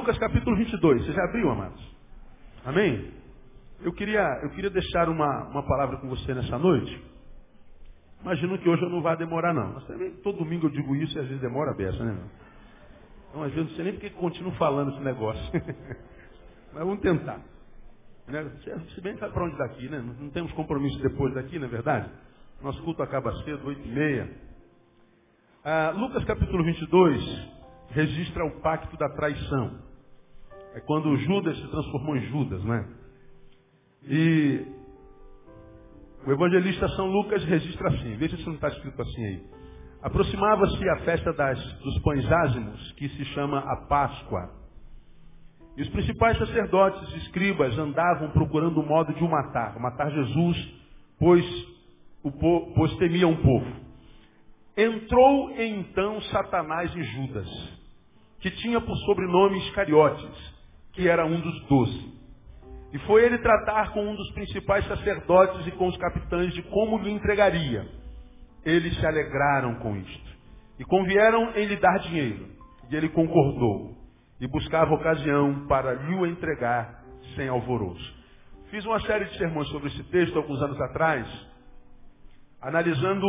[0.00, 1.04] Lucas capítulo 22.
[1.04, 1.96] Você já abriu, amados?
[2.64, 3.12] Amém?
[3.82, 7.04] Eu queria, eu queria deixar uma, uma palavra com você nessa noite.
[8.22, 9.74] Imagino que hoje eu não vai demorar, não.
[9.74, 12.18] Mas também todo domingo eu digo isso e às vezes demora a beça, né?
[13.28, 15.52] Então, às vezes não sei nem porque continuo falando esse negócio.
[16.72, 17.38] Mas vamos tentar.
[18.26, 18.50] Né?
[18.94, 20.02] Se bem sabe para onde daqui, né?
[20.18, 22.10] Não temos compromisso depois daqui, não é verdade?
[22.62, 24.30] Nosso culto acaba cedo, oito e meia.
[25.62, 29.89] Ah, Lucas capítulo 22 registra o pacto da traição.
[30.74, 32.88] É quando Judas se transformou em Judas, né?
[34.04, 34.66] E
[36.26, 39.42] o evangelista São Lucas registra assim, veja se não está escrito assim aí.
[40.02, 44.50] Aproximava-se a festa das, dos pães ázimos, que se chama a Páscoa.
[45.76, 50.74] E os principais sacerdotes e escribas andavam procurando o modo de o matar, matar Jesus,
[51.18, 51.44] pois,
[52.22, 53.90] o, pois o povo.
[54.76, 57.78] Entrou então Satanás em Judas,
[58.40, 60.59] que tinha por sobrenome Iscariotes,
[60.92, 62.10] que era um dos doze.
[62.92, 66.98] E foi ele tratar com um dos principais sacerdotes e com os capitães de como
[66.98, 67.86] lhe entregaria.
[68.64, 70.30] Eles se alegraram com isto.
[70.78, 72.48] E convieram em lhe dar dinheiro.
[72.90, 73.94] E ele concordou.
[74.40, 77.04] E buscava ocasião para lhe o entregar
[77.36, 78.20] sem alvoroço.
[78.70, 81.26] Fiz uma série de sermões sobre esse texto alguns anos atrás,
[82.62, 83.26] analisando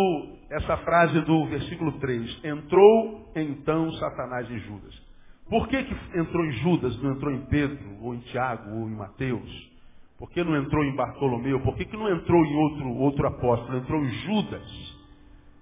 [0.50, 2.46] essa frase do versículo 3.
[2.46, 5.11] Entrou então Satanás em Judas.
[5.50, 8.96] Por que, que entrou em Judas, não entrou em Pedro, ou em Tiago, ou em
[8.96, 9.72] Mateus?
[10.18, 11.59] Por que não entrou em Bartolomeu?
[11.62, 13.78] Por que, que não entrou em outro, outro apóstolo?
[13.78, 14.97] Entrou em Judas.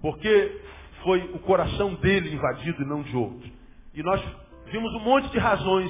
[0.02, 0.62] Porque
[1.04, 3.50] foi o coração dele invadido e não de outro.
[3.94, 4.22] E nós
[4.72, 5.90] vimos um monte de razões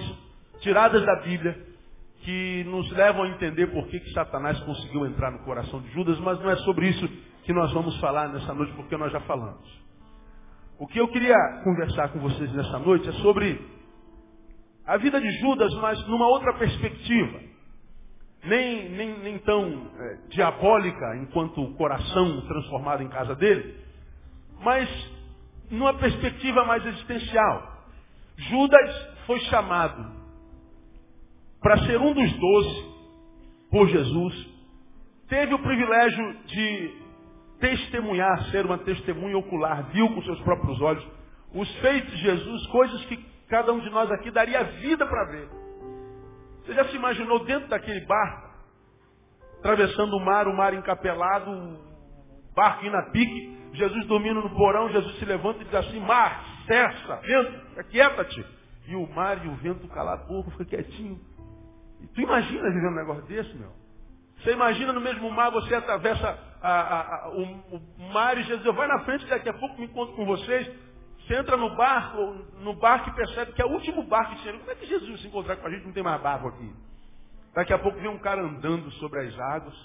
[0.61, 1.67] tiradas da Bíblia
[2.21, 6.19] que nos levam a entender por que, que Satanás conseguiu entrar no coração de Judas,
[6.19, 7.07] mas não é sobre isso
[7.43, 9.67] que nós vamos falar nessa noite, porque nós já falamos.
[10.77, 13.59] O que eu queria conversar com vocês nessa noite é sobre
[14.89, 17.39] a vida de Judas, mas numa outra perspectiva.
[18.43, 23.75] Nem, nem, nem tão é, diabólica enquanto o coração transformado em casa dele,
[24.63, 24.89] mas
[25.69, 27.85] numa perspectiva mais existencial.
[28.35, 30.11] Judas foi chamado
[31.61, 32.85] para ser um dos doze
[33.69, 34.47] por Jesus,
[35.27, 36.93] teve o privilégio de
[37.59, 41.05] testemunhar, ser uma testemunha ocular, viu com seus próprios olhos
[41.53, 45.49] os feitos de Jesus, coisas que Cada um de nós aqui daria vida para ver.
[46.61, 48.49] Você já se imaginou dentro daquele barco,
[49.59, 54.89] atravessando o mar, o mar encapelado, o barco indo a pique, Jesus dormindo no porão,
[54.89, 58.45] Jesus se levanta e diz assim, mar, cessa, vento, aquieta-te.
[58.87, 61.19] E o mar e o vento calado, pouco, fica quietinho.
[62.01, 63.71] E tu imagina vivendo um negócio desse, meu?
[64.37, 67.43] Você imagina no mesmo mar, você atravessa a, a, a, o,
[67.75, 70.69] o, mar e Jesus, vai na frente, daqui a pouco me encontro com vocês.
[71.29, 74.57] Você entra no barco, no barco e percebe que é o último barco que tinha.
[74.57, 76.73] Como é que Jesus se encontrar com a gente não tem mais barco aqui?
[77.53, 79.75] Daqui a pouco vem um cara andando sobre as águas.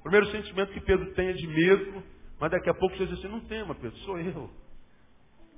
[0.00, 2.02] O primeiro sentimento que Pedro tem é de medo,
[2.40, 4.50] mas daqui a pouco Jesus diz assim, não tema, Pedro, sou eu.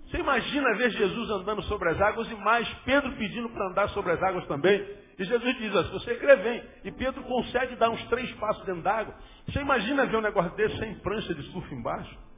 [0.04, 4.12] Você imagina ver Jesus andando sobre as águas e mais Pedro pedindo para andar sobre
[4.12, 4.86] as águas também.
[5.18, 6.62] E Jesus diz assim, você crê, vem.
[6.84, 9.14] E Pedro consegue dar uns três passos dentro d'água.
[9.48, 12.33] Você imagina ver um negócio desse sem prancha de surf embaixo?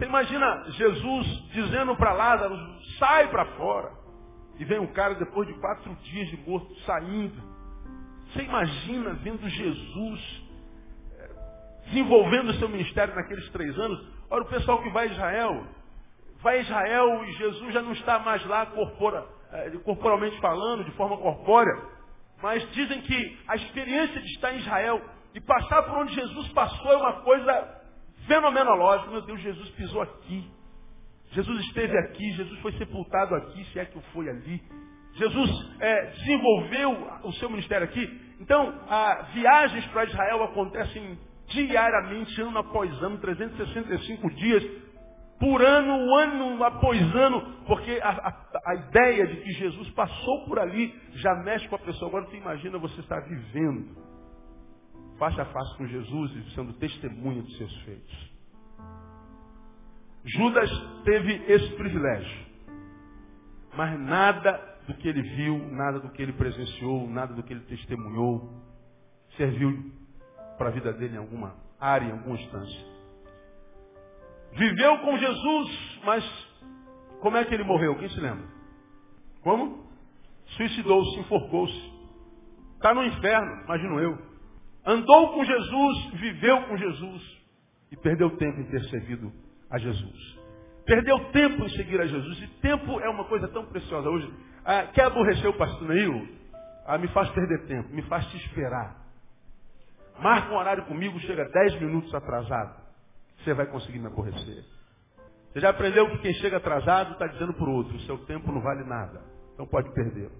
[0.00, 2.56] Você imagina Jesus dizendo para Lázaro,
[2.98, 3.92] sai para fora.
[4.58, 7.42] E vem um cara depois de quatro dias de morto saindo.
[8.32, 10.42] Você imagina vendo Jesus
[11.18, 11.30] eh,
[11.84, 14.02] desenvolvendo o seu ministério naqueles três anos?
[14.30, 15.66] Olha o pessoal que vai a Israel.
[16.40, 20.92] Vai a Israel e Jesus já não está mais lá corpora, eh, corporalmente falando, de
[20.92, 21.76] forma corpórea.
[22.42, 25.02] Mas dizem que a experiência de estar em Israel
[25.34, 27.79] e passar por onde Jesus passou é uma coisa
[28.30, 29.10] fenomenológico.
[29.10, 30.48] Meu Deus, Jesus pisou aqui.
[31.32, 34.62] Jesus esteve aqui, Jesus foi sepultado aqui, se é que foi ali.
[35.14, 35.50] Jesus
[35.80, 38.20] é, desenvolveu o seu ministério aqui.
[38.40, 38.72] Então,
[39.34, 41.18] viagens para Israel acontecem
[41.48, 44.64] diariamente, ano após ano, 365 dias
[45.38, 50.58] por ano, ano após ano, porque a, a, a, ideia de que Jesus passou por
[50.58, 52.08] ali já mexe com a pessoa.
[52.08, 54.09] Agora você imagina você estar vivendo
[55.20, 58.30] face a face com Jesus e sendo testemunha dos seus feitos.
[60.24, 60.70] Judas
[61.04, 62.46] teve esse privilégio.
[63.76, 67.64] Mas nada do que ele viu, nada do que ele presenciou, nada do que ele
[67.66, 68.50] testemunhou,
[69.36, 69.92] serviu
[70.56, 72.86] para a vida dele em alguma área, em alguma instância.
[74.52, 76.24] Viveu com Jesus, mas
[77.20, 77.94] como é que ele morreu?
[77.98, 78.48] Quem se lembra?
[79.42, 79.86] Como?
[80.56, 81.92] Suicidou-se, enforcou-se.
[82.76, 84.29] Está no inferno, imagino eu.
[84.84, 87.40] Andou com Jesus, viveu com Jesus
[87.92, 89.32] e perdeu tempo em ter servido
[89.70, 90.38] a Jesus.
[90.84, 92.42] Perdeu tempo em seguir a Jesus.
[92.42, 94.32] E tempo é uma coisa tão preciosa hoje.
[94.64, 96.28] Ah, quer aborrecer o pastor Neil?
[96.86, 98.96] Ah, me faz perder tempo, me faz te esperar.
[100.18, 102.80] Marca um horário comigo, chega 10 minutos atrasado.
[103.38, 104.64] Você vai conseguir me aborrecer.
[105.52, 108.60] Você já aprendeu que quem chega atrasado está dizendo para o outro, seu tempo não
[108.60, 109.20] vale nada.
[109.54, 110.30] Então pode perder.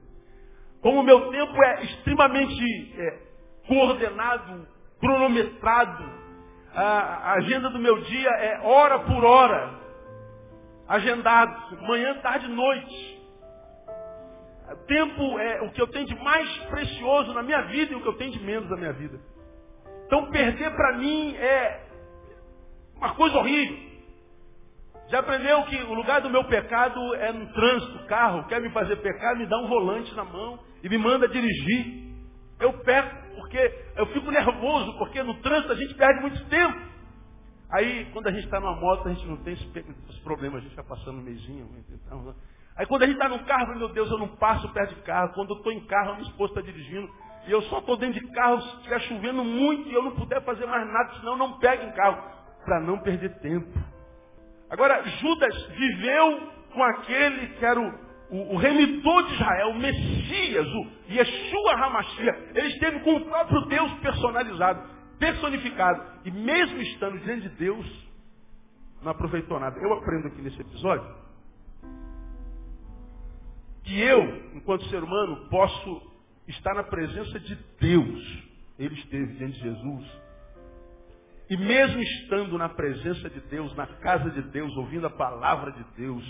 [0.80, 3.29] Como o meu tempo é extremamente é,
[3.70, 4.66] coordenado,
[4.98, 6.04] cronometrado,
[6.74, 9.78] a agenda do meu dia é hora por hora,
[10.88, 13.20] agendado, manhã, tarde, noite.
[14.88, 18.08] Tempo é o que eu tenho de mais precioso na minha vida e o que
[18.08, 19.20] eu tenho de menos na minha vida.
[20.06, 21.80] Então perder para mim é
[22.96, 23.90] uma coisa horrível.
[25.08, 28.96] Já aprendeu que o lugar do meu pecado é no trânsito, carro, quer me fazer
[28.96, 32.10] pecar, me dá um volante na mão e me manda dirigir.
[32.60, 36.78] Eu peco porque eu fico nervoso, porque no trânsito a gente perde muito tempo.
[37.70, 40.70] Aí, quando a gente está numa moto, a gente não tem esses problemas, a gente
[40.70, 41.68] está passando um mesinho.
[41.88, 42.34] Então,
[42.76, 45.32] aí quando a gente está no carro, meu Deus, eu não passo perto de carro.
[45.34, 47.08] Quando eu estou em carro, a minha esposa está dirigindo.
[47.46, 50.42] E eu só estou dentro de carro se estiver chovendo muito e eu não puder
[50.44, 52.22] fazer mais nada, senão não pego em carro.
[52.64, 53.72] Para não perder tempo.
[54.68, 60.66] Agora, Judas viveu com aquele que era o, o, o remidor de Israel, o Messias,
[60.66, 62.50] o Yeshua Hamashia.
[62.54, 64.88] Ele esteve com o próprio Deus personalizado,
[65.18, 66.02] personificado.
[66.24, 67.86] E mesmo estando diante de Deus,
[69.02, 69.78] não aproveitou nada.
[69.80, 71.20] Eu aprendo aqui nesse episódio
[73.82, 74.22] que eu,
[74.54, 76.10] enquanto ser humano, posso
[76.46, 78.50] está na presença de Deus.
[78.78, 80.06] Ele esteve diante de Jesus.
[81.48, 85.84] E mesmo estando na presença de Deus, na casa de Deus, ouvindo a palavra de
[85.96, 86.24] Deus,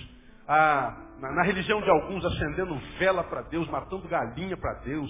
[0.50, 5.08] a, na, na, religião de alguns acendendo vela para Deus, matando galinha para Deus,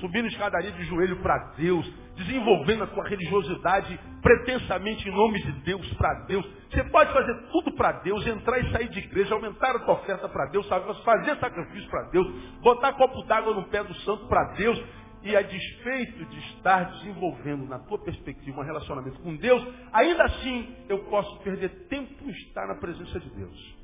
[0.00, 5.94] subindo escadaria de joelho para Deus, desenvolvendo a tua religiosidade pretensamente em nome de Deus,
[5.94, 6.44] para Deus.
[6.68, 10.28] Você pode fazer tudo para Deus, entrar e sair de igreja, aumentar a tua oferta
[10.28, 10.68] para Deus,
[11.04, 12.26] fazer sacrifício para Deus,
[12.60, 14.82] botar copo d'água no pé do santo para Deus,
[15.22, 20.74] e a despeito de estar desenvolvendo na tua perspectiva um relacionamento com Deus, ainda assim
[20.88, 23.79] eu posso perder tempo em estar na presença de Deus.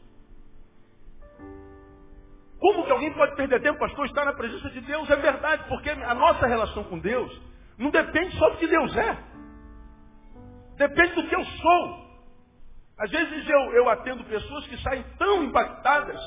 [2.59, 5.09] Como que alguém pode perder tempo, pastor, estar na presença de Deus?
[5.11, 7.41] É verdade, porque a nossa relação com Deus
[7.79, 9.19] não depende só do que Deus é.
[10.77, 12.07] Depende do que eu sou.
[12.99, 16.21] Às vezes eu, eu atendo pessoas que saem tão impactadas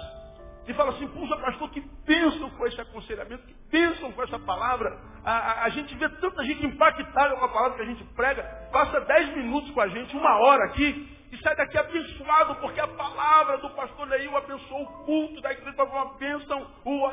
[0.67, 4.95] e falam assim, puxa pastor, que pensam com esse aconselhamento, que pensam com essa palavra.
[5.25, 8.43] A, a, a, gente vê tanta gente impactada com a palavra que a gente prega,
[8.71, 12.87] passa dez minutos com a gente, uma hora aqui, e sai daqui abençoado, porque a
[12.87, 16.67] palavra do pastor Leil abençoou o culto da igreja, uma bênção,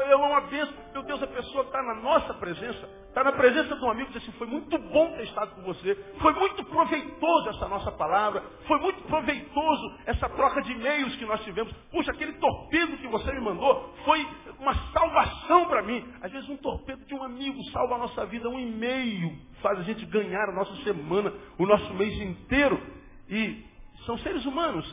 [0.09, 0.75] é uma bênção.
[0.93, 4.23] Meu Deus, a pessoa está na nossa presença, está na presença de um amigo diz
[4.23, 8.79] assim, foi muito bom ter estado com você, foi muito proveitoso essa nossa palavra, foi
[8.81, 11.73] muito proveitoso essa troca de e-mails que nós tivemos.
[11.91, 14.27] Puxa, aquele torpedo que você me mandou foi
[14.59, 16.07] uma salvação para mim.
[16.23, 19.83] Às vezes um torpedo de um amigo salva a nossa vida, um e-mail faz a
[19.83, 22.81] gente ganhar a nossa semana, o nosso mês inteiro.
[23.29, 23.76] E
[24.07, 24.87] são seres humanos.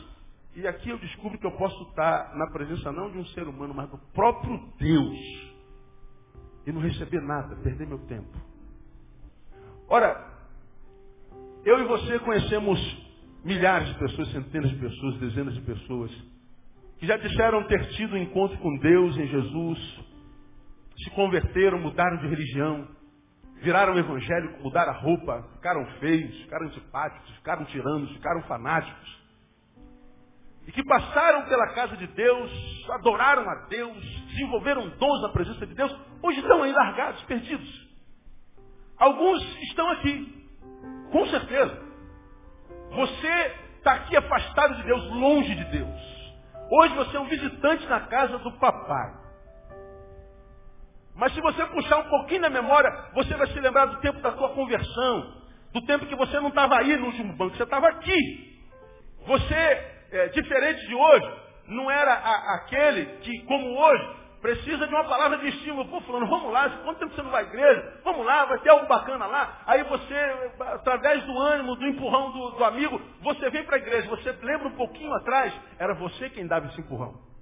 [0.56, 3.72] E aqui eu descubro que eu posso estar na presença não de um ser humano,
[3.74, 5.18] mas do próprio Deus.
[6.66, 8.36] E não receber nada, perder meu tempo.
[9.88, 10.32] Ora,
[11.64, 12.78] eu e você conhecemos
[13.44, 16.10] milhares de pessoas, centenas de pessoas, dezenas de pessoas,
[16.98, 19.78] que já disseram ter tido um encontro com Deus em Jesus,
[20.96, 22.88] se converteram, mudaram de religião,
[23.64, 29.24] viraram evangélicos, mudaram a roupa, ficaram feios, ficaram antipáticos, ficaram tiranos, ficaram fanáticos.
[30.66, 32.50] E que passaram pela casa de Deus,
[32.90, 33.96] adoraram a Deus,
[34.28, 37.84] desenvolveram dons na presença de Deus, hoje estão aí largados, perdidos.
[38.98, 40.48] Alguns estão aqui,
[41.10, 41.82] com certeza.
[42.90, 46.14] Você está aqui afastado de Deus, longe de Deus.
[46.70, 49.23] Hoje você é um visitante na casa do papai.
[51.16, 54.32] Mas se você puxar um pouquinho na memória, você vai se lembrar do tempo da
[54.32, 55.34] sua conversão,
[55.72, 58.54] do tempo que você não estava aí no último banco, você estava aqui.
[59.26, 59.54] Você,
[60.12, 61.32] é, diferente de hoje,
[61.68, 65.88] não era a, aquele que, como hoje, precisa de uma palavra de estímulo.
[65.88, 68.00] Pô, falando, vamos lá, quanto tempo você não vai à igreja?
[68.04, 69.62] Vamos lá, vai ter algo bacana lá.
[69.66, 70.14] Aí você,
[70.60, 74.08] através do ânimo, do empurrão do, do amigo, você vem para a igreja.
[74.08, 77.33] Você lembra um pouquinho atrás, era você quem dava esse empurrão.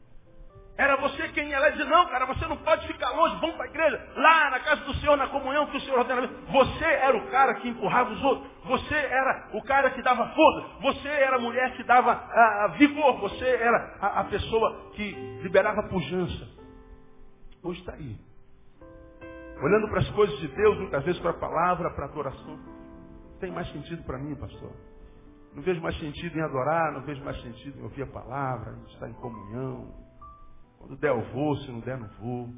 [0.76, 3.56] Era você quem ia lá e dizia, não, cara, você não pode ficar longe, vamos
[3.56, 6.26] para a igreja, lá na casa do Senhor, na comunhão que o Senhor ordena.
[6.50, 10.68] Você era o cara que empurrava os outros, você era o cara que dava força,
[10.80, 15.12] você era a mulher que dava a, a vigor, você era a, a pessoa que
[15.42, 16.48] liberava pujança.
[17.62, 18.16] Hoje está aí.
[19.62, 22.58] Olhando para as coisas de Deus, muitas vezes para a palavra, para a adoração.
[23.38, 24.72] Tem mais sentido para mim, pastor.
[25.54, 28.92] Não vejo mais sentido em adorar, não vejo mais sentido em ouvir a palavra, em
[28.92, 30.01] estar em comunhão.
[30.82, 32.48] Quando der eu vou, se não der não vou.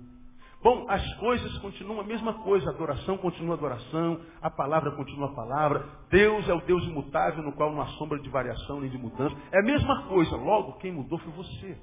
[0.62, 5.28] Bom, as coisas continuam a mesma coisa, a adoração continua a adoração, a palavra continua
[5.28, 8.88] a palavra, Deus é o Deus imutável no qual não há sombra de variação nem
[8.88, 9.36] de mudança.
[9.52, 11.78] É a mesma coisa, logo quem mudou foi você.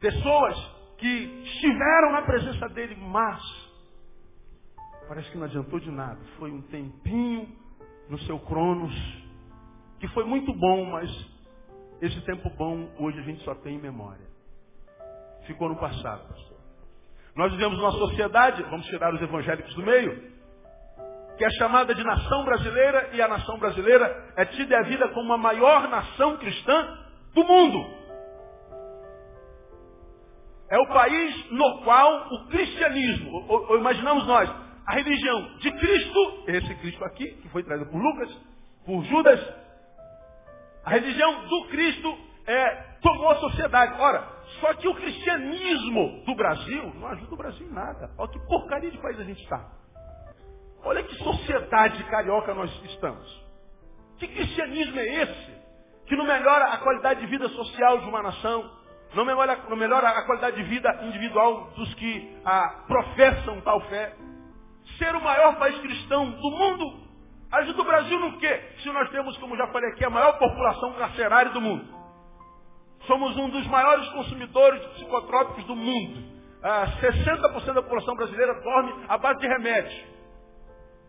[0.00, 0.56] Pessoas
[0.96, 3.42] que estiveram na presença dele, mas
[5.06, 6.18] parece que não adiantou de nada.
[6.38, 7.46] Foi um tempinho
[8.08, 8.94] no seu cronos,
[10.00, 11.10] que foi muito bom, mas
[12.00, 14.33] esse tempo bom hoje a gente só tem em memória.
[15.46, 16.22] Ficou no passado.
[17.36, 20.32] Nós vivemos numa sociedade, vamos tirar os evangélicos do meio,
[21.36, 25.32] que é chamada de nação brasileira, e a nação brasileira é tida a vida como
[25.32, 26.98] a maior nação cristã
[27.34, 28.04] do mundo.
[30.70, 34.48] É o país no qual o cristianismo, ou, ou imaginamos nós,
[34.86, 38.30] a religião de Cristo, esse Cristo aqui, que foi trazido por Lucas,
[38.86, 39.40] por Judas,
[40.84, 42.70] a religião do Cristo é,
[43.00, 44.00] tomou a sociedade.
[44.00, 44.33] Ora,
[44.64, 48.10] só que o cristianismo do Brasil não ajuda o Brasil em nada.
[48.16, 49.62] Olha que porcaria de país a gente está.
[50.82, 53.44] Olha que sociedade carioca nós estamos.
[54.16, 55.54] Que cristianismo é esse?
[56.06, 58.70] Que não melhora a qualidade de vida social de uma nação,
[59.14, 64.16] não melhora, não melhora a qualidade de vida individual dos que ah, professam tal fé.
[64.96, 67.06] Ser o maior país cristão do mundo
[67.52, 68.62] ajuda o Brasil no quê?
[68.82, 72.03] Se nós temos, como já falei aqui, a maior população carcerária do mundo.
[73.06, 76.34] Somos um dos maiores consumidores de psicotrópicos do mundo.
[76.62, 79.94] Ah, 60% da população brasileira dorme à base de remédios.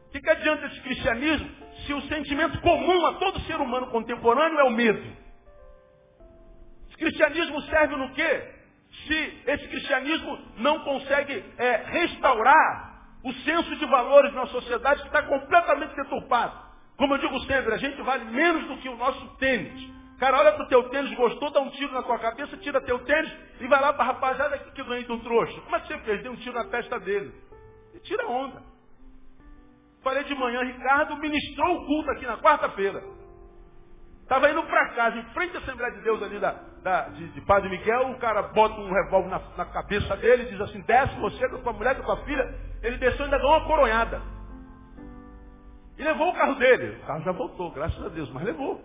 [0.07, 1.49] O que, que adianta esse cristianismo
[1.85, 5.03] se o sentimento comum a todo ser humano contemporâneo é o medo?
[6.87, 8.55] Esse cristianismo serve no quê?
[9.07, 15.23] Se esse cristianismo não consegue é, restaurar o senso de valores na sociedade que está
[15.23, 16.65] completamente deturpado.
[16.97, 19.89] Como eu digo sempre, a gente vale menos do que o nosso tênis.
[20.19, 23.31] Cara olha pro teu tênis, gostou, dá um tiro na tua cabeça, tira teu tênis
[23.60, 25.60] e vai lá para rapaziada que, que ganhei de um trouxa.
[25.62, 26.24] Como é que você fez?
[26.24, 27.34] Deu um tiro na testa dele.
[27.93, 28.62] E tira onda.
[30.01, 33.03] Falei de manhã, Ricardo ministrou o culto aqui na quarta-feira.
[34.22, 37.41] Estava indo para casa, em frente à Assembleia de Deus ali da, da de, de,
[37.41, 41.15] Padre Miguel, o cara bota um revólver na, na, cabeça dele e diz assim, desce
[41.19, 42.55] você com a mulher, com a filha.
[42.81, 44.22] Ele desceu e ainda deu uma coronhada.
[45.98, 46.98] E levou o carro dele.
[47.03, 48.84] O carro já voltou, graças a Deus, mas levou.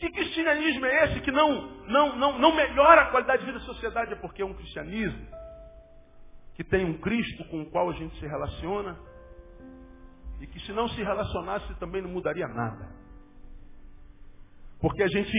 [0.00, 3.64] Que cristianismo é esse que não, não, não, não melhora a qualidade de vida da
[3.66, 4.14] sociedade?
[4.14, 5.26] É porque é um cristianismo
[6.54, 8.98] que tem um Cristo com o qual a gente se relaciona
[10.40, 12.88] e que se não se relacionasse também não mudaria nada.
[14.80, 15.36] Porque a gente,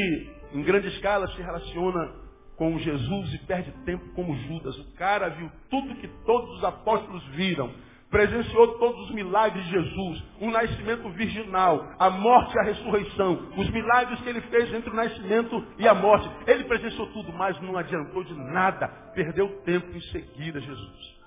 [0.54, 2.14] em grande escala, se relaciona
[2.56, 4.78] com Jesus e perde tempo como Judas.
[4.78, 7.74] O cara viu tudo que todos os apóstolos viram
[8.12, 13.70] presenciou todos os milagres de Jesus, o nascimento virginal, a morte e a ressurreição, os
[13.70, 16.30] milagres que ele fez entre o nascimento e a morte.
[16.46, 21.22] Ele presenciou tudo, mas não adiantou de nada, perdeu tempo em seguir a Jesus.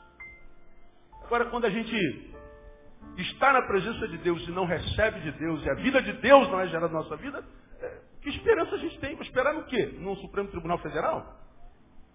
[1.24, 2.34] Agora, quando a gente
[3.16, 6.48] está na presença de Deus e não recebe de Deus, e a vida de Deus
[6.50, 7.42] não é gerada na nossa vida,
[7.80, 9.14] é, que esperança a gente tem?
[9.16, 9.94] Vai esperar no quê?
[9.98, 11.34] No Supremo Tribunal Federal?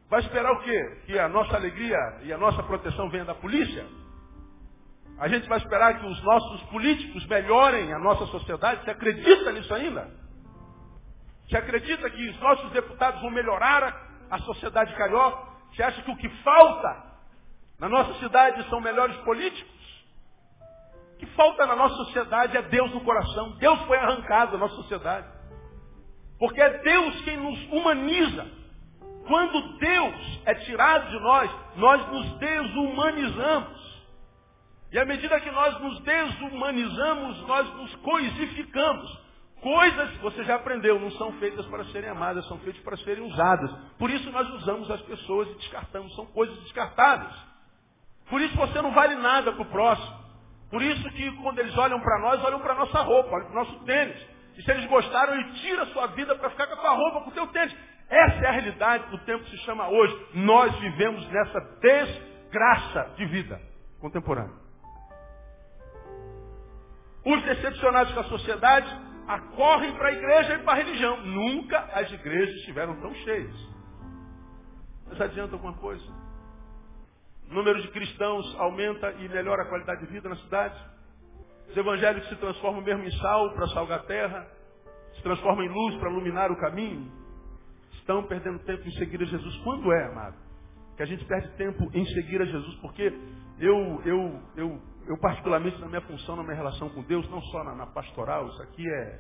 [0.08, 0.98] Vai esperar o quê?
[1.08, 3.86] Que a nossa alegria e a nossa proteção venha da polícia?
[5.20, 8.84] A gente vai esperar que os nossos políticos melhorem a nossa sociedade?
[8.84, 10.10] Você acredita nisso ainda?
[11.46, 15.50] Você acredita que os nossos deputados vão melhorar a, sociedade carioca?
[15.72, 17.04] Você acha que o que falta
[17.80, 19.78] na nossa cidade são melhores políticos?
[21.16, 23.58] O que falta na nossa sociedade é Deus no coração.
[23.58, 25.28] Deus foi arrancado da nossa sociedade.
[26.40, 28.48] Porque é Deus quem nos humaniza.
[29.28, 33.88] Quando Deus é tirado de nós, nós nos desumanizamos.
[34.91, 39.29] E à medida que nós nos desumanizamos, nós nos coisificamos.
[39.62, 43.72] Coisas, você já aprendeu, não são feitas para serem amadas, são feitas para serem usadas.
[43.98, 47.34] Por isso nós usamos as pessoas e descartamos, são coisas descartáveis.
[48.29, 50.17] Por isso você não vale nada para o próximo.
[50.72, 53.62] Por isso que quando eles olham para nós, olham para a nossa roupa, olham para
[53.62, 54.17] o nosso tênis.
[54.58, 57.22] E se eles gostaram, ele tira a sua vida para ficar com a tua roupa,
[57.22, 57.75] com o tênis.
[58.10, 60.27] Essa é a realidade do tempo que se chama hoje.
[60.36, 63.60] Nós vivemos nessa desgraça de vida
[64.00, 64.69] contemporânea.
[67.26, 68.90] Os decepcionados com a sociedade
[69.28, 71.22] acorrem para a igreja e para a religião.
[71.26, 73.56] Nunca as igrejas estiveram tão cheias.
[75.08, 76.06] Mas adianta alguma coisa?
[77.50, 80.80] O número de cristãos aumenta e melhora a qualidade de vida na cidade.
[81.70, 84.48] Os evangélicos se transformam mesmo em sal para salgar a terra,
[85.16, 87.12] se transformam em luz para iluminar o caminho.
[87.94, 89.58] Estão perdendo tempo em seguir a Jesus.
[89.58, 90.36] Quando é, amado?
[90.96, 93.14] Que a gente perde tempo em seguir a Jesus, porque
[93.60, 97.63] eu, eu, eu eu particularmente na minha função, na minha relação com Deus, não só
[97.63, 99.20] na, na pastoral, isso aqui é,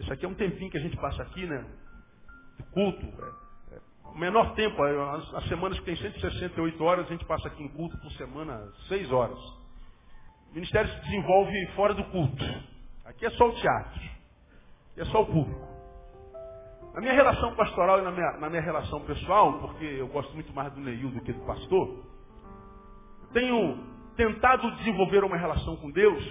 [0.00, 1.64] Isso aqui é um tempinho que a gente passa aqui, né?
[2.56, 3.06] De culto.
[3.06, 7.24] É, é, o menor tempo, é, as, as, semanas que tem 168 horas, a gente
[7.24, 9.38] passa aqui em culto por semana 6 horas.
[10.50, 12.44] O ministério se desenvolve fora do culto.
[13.04, 14.00] Aqui é só o teatro.
[14.92, 15.68] Aqui é só o público.
[16.94, 20.52] Na minha relação pastoral e na minha, na minha relação pessoal, porque eu gosto muito
[20.52, 22.04] mais do Neil do que do pastor,
[23.32, 26.22] tenho tentado desenvolver uma relação com Deus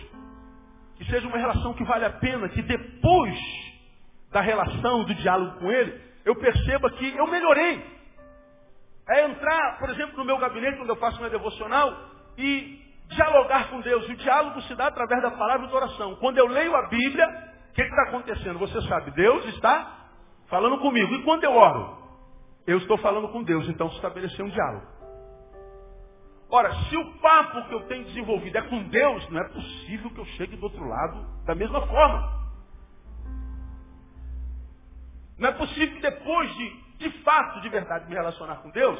[0.98, 3.40] que seja uma relação que vale a pena, que depois
[4.32, 7.86] da relação, do diálogo com Ele, eu perceba que eu melhorei.
[9.10, 11.96] É entrar, por exemplo, no meu gabinete, quando eu faço minha devocional,
[12.38, 14.10] e dialogar com Deus.
[14.10, 16.16] O diálogo se dá através da palavra e da oração.
[16.16, 17.26] Quando eu leio a Bíblia,
[17.70, 18.60] o que está acontecendo?
[18.60, 20.10] Você sabe, Deus está
[20.48, 21.14] falando comigo.
[21.14, 21.98] E quando eu oro?
[22.66, 24.97] Eu estou falando com Deus, então se estabeleceu um diálogo.
[26.50, 30.20] Ora, se o papo que eu tenho desenvolvido é com Deus, não é possível que
[30.20, 32.38] eu chegue do outro lado da mesma forma.
[35.38, 39.00] Não é possível que depois de, de fato, de verdade, me relacionar com Deus,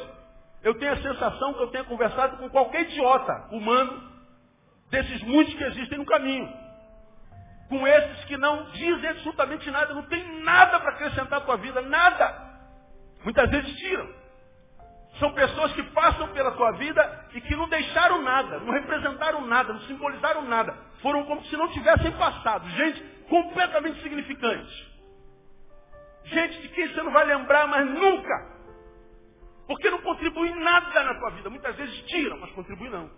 [0.62, 4.12] eu tenha a sensação que eu tenha conversado com qualquer idiota humano
[4.90, 6.52] desses muitos que existem no caminho.
[7.68, 11.80] Com esses que não dizem absolutamente nada, não tem nada para acrescentar à tua vida,
[11.82, 12.46] nada.
[13.24, 14.08] Muitas vezes tiram.
[15.18, 19.72] São pessoas que passam pela tua vida e que não deixaram nada, não representaram nada,
[19.72, 20.76] não simbolizaram nada.
[21.02, 22.68] Foram como se não tivessem passado.
[22.70, 24.88] Gente completamente significante.
[26.24, 28.58] Gente de quem você não vai lembrar mais nunca.
[29.66, 31.50] Porque não contribui nada na tua vida.
[31.50, 33.10] Muitas vezes tiram, mas contribui não.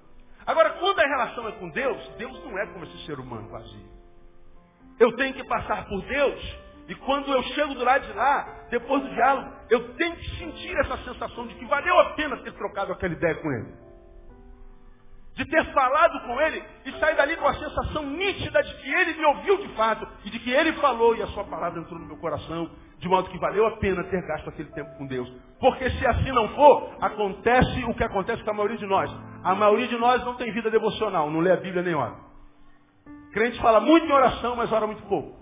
[0.47, 3.91] Agora, quando a relação é com Deus, Deus não é como esse ser humano vazio.
[4.99, 6.59] Eu tenho que passar por Deus
[6.91, 10.77] e quando eu chego do lado de lá, depois do diálogo, eu tenho que sentir
[10.77, 13.73] essa sensação de que valeu a pena ter trocado aquela ideia com ele.
[15.37, 19.15] De ter falado com ele e sair dali com a sensação nítida de que ele
[19.15, 22.07] me ouviu de fato e de que ele falou e a sua palavra entrou no
[22.07, 25.33] meu coração, de modo que valeu a pena ter gasto aquele tempo com Deus.
[25.61, 29.09] Porque se assim não for, acontece o que acontece com a maioria de nós.
[29.45, 32.17] A maioria de nós não tem vida devocional, não lê a Bíblia nem ora.
[33.33, 35.40] Crente fala muito em oração, mas ora muito pouco.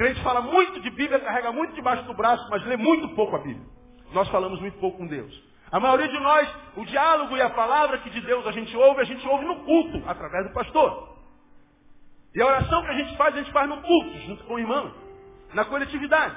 [0.00, 3.38] Crente fala muito de Bíblia, carrega muito debaixo do braço, mas lê muito pouco a
[3.38, 3.66] Bíblia.
[4.14, 5.30] Nós falamos muito pouco com Deus.
[5.70, 9.02] A maioria de nós, o diálogo e a palavra que de Deus a gente ouve,
[9.02, 11.18] a gente ouve no culto, através do pastor.
[12.34, 14.58] E a oração que a gente faz, a gente faz no culto, junto com o
[14.58, 14.90] irmão,
[15.52, 16.34] na coletividade.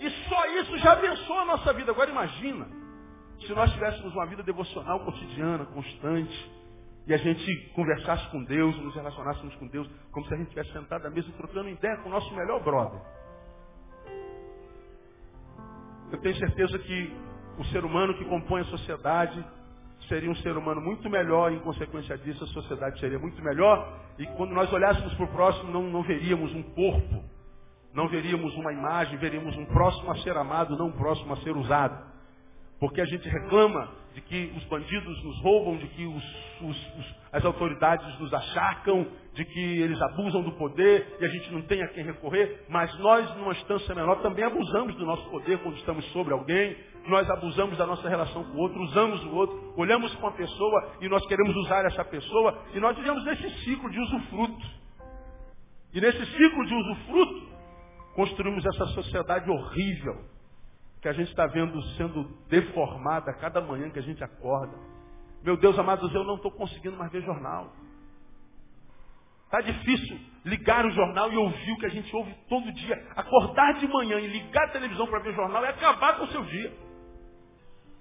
[0.00, 1.92] E só isso já abençoa a nossa vida.
[1.92, 2.66] Agora imagina,
[3.46, 6.50] se nós tivéssemos uma vida devocional cotidiana, constante,
[7.06, 10.72] e a gente conversasse com Deus, nos relacionássemos com Deus, como se a gente estivesse
[10.72, 13.00] sentado à mesa trocando ideia com o nosso melhor brother.
[16.10, 17.16] Eu tenho certeza que
[17.58, 19.44] o ser humano que compõe a sociedade
[20.08, 24.00] seria um ser humano muito melhor, e em consequência disso a sociedade seria muito melhor,
[24.18, 27.24] e quando nós olhássemos para o próximo não, não veríamos um corpo,
[27.94, 31.56] não veríamos uma imagem, veríamos um próximo a ser amado, não um próximo a ser
[31.56, 32.04] usado.
[32.78, 36.24] Porque a gente reclama de que os bandidos nos roubam, de que os,
[36.62, 41.52] os, os, as autoridades nos achacam, de que eles abusam do poder e a gente
[41.52, 45.58] não tem a quem recorrer, mas nós, numa instância menor, também abusamos do nosso poder
[45.58, 46.74] quando estamos sobre alguém,
[47.08, 50.92] nós abusamos da nossa relação com o outro, usamos o outro, olhamos para uma pessoa
[51.02, 54.66] e nós queremos usar essa pessoa e nós vivemos nesse ciclo de usufruto.
[55.92, 57.48] E nesse ciclo de usufruto,
[58.14, 60.35] construímos essa sociedade horrível
[61.06, 64.76] que a gente está vendo sendo deformada cada manhã que a gente acorda.
[65.40, 67.72] Meu Deus, amados, eu não estou conseguindo mais ver jornal.
[69.44, 73.06] Está difícil ligar o jornal e ouvir o que a gente ouve todo dia.
[73.14, 76.44] Acordar de manhã e ligar a televisão para ver jornal é acabar com o seu
[76.44, 76.76] dia.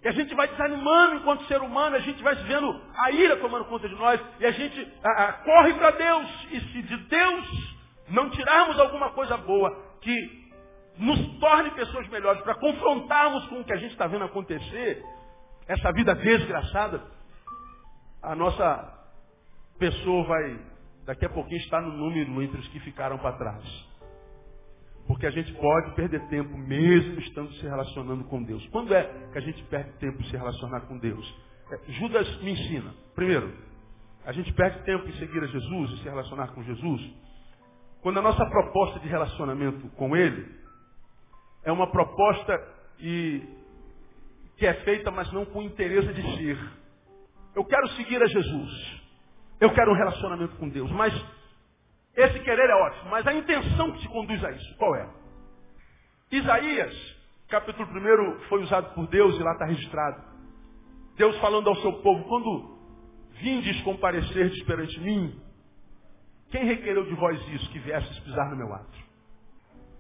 [0.04, 3.66] E a gente vai desanimando enquanto ser humano, a gente vai vendo a ira tomando
[3.66, 6.48] conta de nós, e a gente a, a, corre para Deus.
[6.50, 7.78] E se de Deus
[8.10, 10.45] não tirarmos alguma coisa boa que
[10.98, 15.04] nos torne pessoas melhores, para confrontarmos com o que a gente está vendo acontecer,
[15.68, 17.02] essa vida desgraçada,
[18.22, 18.94] a nossa
[19.78, 20.60] pessoa vai,
[21.06, 23.64] daqui a pouquinho, estar no número entre os que ficaram para trás.
[25.08, 28.66] Porque a gente pode perder tempo mesmo estando se relacionando com Deus.
[28.70, 31.36] Quando é que a gente perde tempo se relacionar com Deus?
[31.72, 32.94] É, Judas me ensina.
[33.14, 33.54] Primeiro,
[34.26, 37.02] a gente perde tempo em seguir a Jesus e se relacionar com Jesus.
[38.02, 40.65] Quando a nossa proposta de relacionamento com Ele
[41.66, 42.64] é uma proposta
[43.00, 43.42] e,
[44.58, 46.58] que é feita, mas não com interesse de ser.
[47.56, 49.02] Eu quero seguir a Jesus.
[49.60, 50.92] Eu quero um relacionamento com Deus.
[50.92, 51.14] Mas
[52.16, 53.10] esse querer é ótimo.
[53.10, 55.10] Mas a intenção que te conduz a isso, qual é?
[56.32, 56.94] Isaías,
[57.50, 60.24] capítulo 1, foi usado por Deus e lá está registrado.
[61.18, 62.76] Deus falando ao seu povo, quando
[63.40, 65.42] vindes comparecerdes perante mim,
[66.52, 69.05] quem requereu de vós isso, que viesses pisar no meu ato?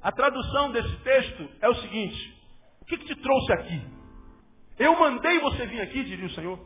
[0.06, 2.44] A tradução desse texto é o seguinte:
[2.80, 3.82] o que, que te trouxe aqui?
[4.78, 6.60] Eu mandei você vir aqui, diria o Senhor.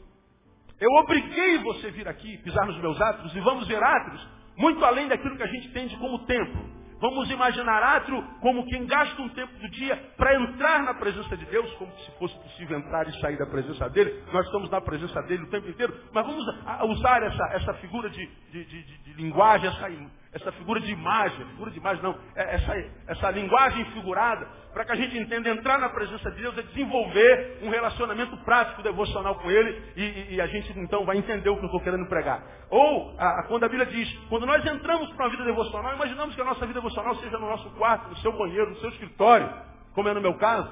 [0.78, 5.08] Eu obriguei você vir aqui, pisar nos meus átrios, e vamos ver átrios muito além
[5.08, 6.80] daquilo que a gente entende como templo.
[7.00, 11.46] Vamos imaginar átrio como quem gasta um tempo do dia para entrar na presença de
[11.46, 14.22] Deus, como se fosse possível entrar e sair da presença dele.
[14.34, 16.44] Nós estamos na presença dele o tempo inteiro, mas vamos
[16.90, 19.90] usar essa, essa figura de, de, de, de linguagem, essa,
[20.32, 24.92] essa figura de imagem, figura de imagem não, é essa, essa linguagem figurada, para que
[24.92, 29.50] a gente entenda entrar na presença de Deus é desenvolver um relacionamento prático, devocional com
[29.50, 32.44] Ele, e, e, a gente então vai entender o que eu estou querendo pregar.
[32.70, 36.42] Ou, a, quando a Bíblia diz, quando nós entramos para uma vida devocional, imaginamos que
[36.42, 39.52] a nossa vida devocional seja no nosso quarto, no seu banheiro, no seu escritório,
[39.96, 40.72] como é no meu caso.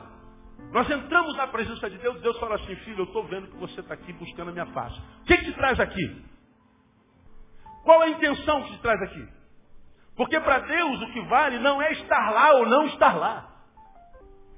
[0.72, 3.80] Nós entramos na presença de Deus, Deus fala assim, filho, eu estou vendo que você
[3.80, 5.00] está aqui buscando a minha face.
[5.22, 6.26] O que, que te traz aqui?
[7.84, 9.37] Qual a intenção que te traz aqui?
[10.18, 13.48] Porque para Deus o que vale não é estar lá ou não estar lá.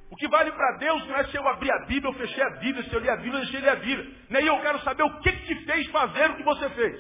[0.10, 2.50] O que vale para Deus não é se eu abrir a Bíblia, ou fechei a
[2.52, 4.12] Bíblia, se eu li a Bíblia, ou deixei ler a Bíblia.
[4.30, 7.00] Nem eu quero saber o que, que te fez fazer o que você fez.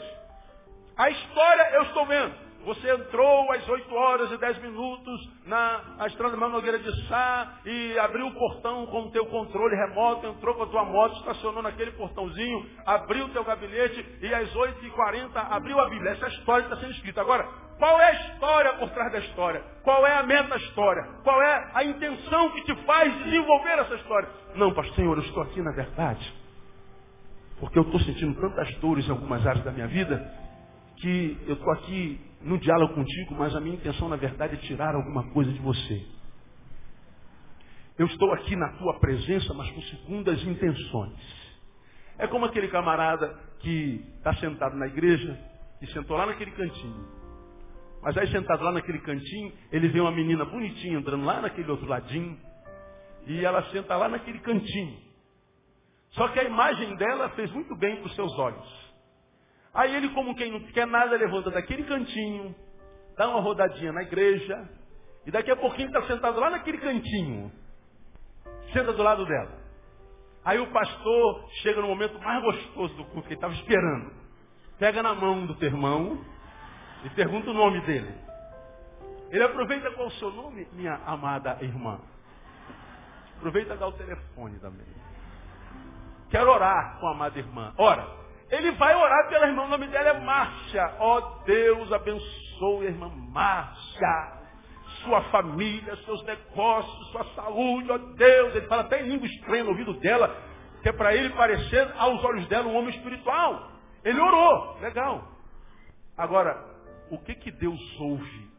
[0.95, 2.49] A história eu estou vendo.
[2.65, 8.27] Você entrou às 8 horas e 10 minutos na estrada Manogueira de Sá e abriu
[8.27, 12.69] o portão com o teu controle remoto, entrou com a tua moto, estacionou naquele portãozinho,
[12.85, 16.11] abriu o teu gabinete e às 8h40 abriu a Bíblia.
[16.11, 17.21] Essa história está sendo escrita.
[17.21, 17.47] Agora,
[17.79, 19.63] qual é a história por trás da história?
[19.83, 21.03] Qual é a meta história?
[21.23, 24.29] Qual é a intenção que te faz desenvolver essa história?
[24.55, 26.39] Não, pastor, Senhor, eu estou aqui na verdade
[27.59, 30.17] porque eu estou sentindo tantas dores em algumas áreas da minha vida
[30.97, 34.95] que eu estou aqui no diálogo contigo, mas a minha intenção, na verdade, é tirar
[34.95, 36.05] alguma coisa de você.
[37.97, 41.49] Eu estou aqui na tua presença, mas com segundas intenções.
[42.17, 43.27] É como aquele camarada
[43.59, 45.37] que está sentado na igreja
[45.81, 47.18] e sentou lá naquele cantinho.
[48.01, 51.87] Mas aí sentado lá naquele cantinho, ele vê uma menina bonitinha entrando lá naquele outro
[51.87, 52.39] ladinho.
[53.27, 54.97] E ela senta lá naquele cantinho.
[56.11, 58.89] Só que a imagem dela fez muito bem para os seus olhos.
[59.73, 62.55] Aí ele, como quem não quer nada, levanta daquele cantinho,
[63.15, 64.67] dá uma rodadinha na igreja,
[65.25, 67.51] e daqui a pouquinho está sentado lá naquele cantinho.
[68.73, 69.59] Senta do lado dela.
[70.43, 74.11] Aí o pastor chega no momento mais gostoso do culto, que ele estava esperando.
[74.79, 76.23] Pega na mão do teu irmão
[77.03, 78.13] e pergunta o nome dele.
[79.31, 81.99] Ele aproveita qual o seu nome, minha amada irmã.
[83.37, 84.87] Aproveita dá o telefone também.
[86.29, 87.73] Quero orar com a amada irmã.
[87.77, 88.19] Ora.
[88.51, 90.95] Ele vai orar pela irmã, o nome dela é Márcia.
[90.99, 94.39] Ó oh, Deus, abençoe a irmã Márcia.
[95.03, 98.55] Sua família, seus negócios, sua saúde, ó oh, Deus.
[98.55, 100.35] Ele fala até em língua estranha no ouvido dela,
[100.81, 103.71] que é para ele parecer aos olhos dela um homem espiritual.
[104.03, 105.23] Ele orou, legal.
[106.17, 106.68] Agora,
[107.09, 108.49] o que que Deus ouve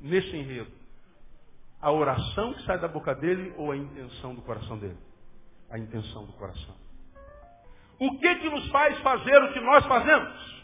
[0.00, 0.70] nesse enredo?
[1.80, 4.98] A oração que sai da boca dele ou a intenção do coração dele?
[5.70, 6.76] A intenção do coração.
[7.98, 10.62] O que que nos faz fazer o que nós fazemos?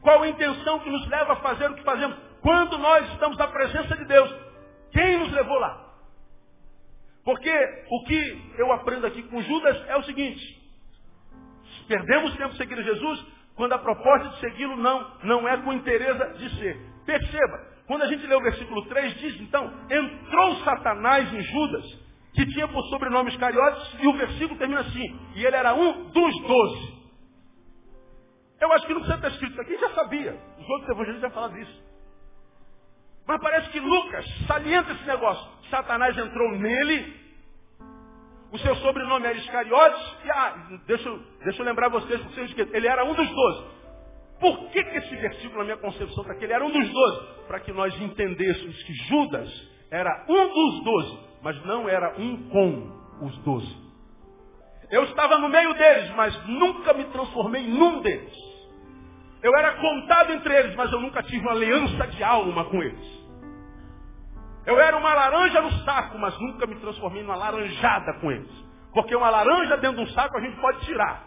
[0.00, 2.16] Qual a intenção que nos leva a fazer o que fazemos?
[2.40, 4.34] Quando nós estamos na presença de Deus,
[4.92, 5.90] quem nos levou lá?
[7.24, 7.50] Porque
[7.90, 10.60] o que eu aprendo aqui com Judas é o seguinte:
[11.86, 13.26] perdemos tempo seguindo Jesus
[13.60, 16.80] quando a proposta de segui-lo não, não é com interesse de ser.
[17.04, 21.84] Perceba, quando a gente lê o versículo 3, diz então, entrou Satanás em Judas
[22.32, 26.40] que tinha por sobrenome Iscariotes, e o versículo termina assim, e ele era um dos
[26.40, 27.00] doze.
[28.62, 30.40] Eu acho que não precisa estar escrito isso aqui, já sabia.
[30.58, 31.82] Os outros evangelistas já falaram disso.
[33.26, 35.46] Mas parece que Lucas salienta esse negócio.
[35.68, 37.14] Satanás entrou nele,
[38.52, 40.54] o seu sobrenome era Iscariotes, e ah,
[40.86, 43.64] deixa, deixa eu lembrar vocês, vocês que ele era um dos doze.
[44.40, 46.44] Por que, que esse versículo, na minha concepção, está aqui?
[46.44, 47.46] Ele era um dos doze.
[47.46, 53.26] Para que nós entendêssemos que Judas era um dos doze mas não era um com
[53.26, 53.90] os doze.
[54.90, 58.34] Eu estava no meio deles, mas nunca me transformei num deles.
[59.42, 63.19] Eu era contado entre eles, mas eu nunca tive uma aliança de alma com eles.
[64.70, 68.48] Eu era uma laranja no saco, mas nunca me transformei numa laranjada com eles.
[68.94, 71.24] Porque uma laranja dentro de um saco a gente pode tirar.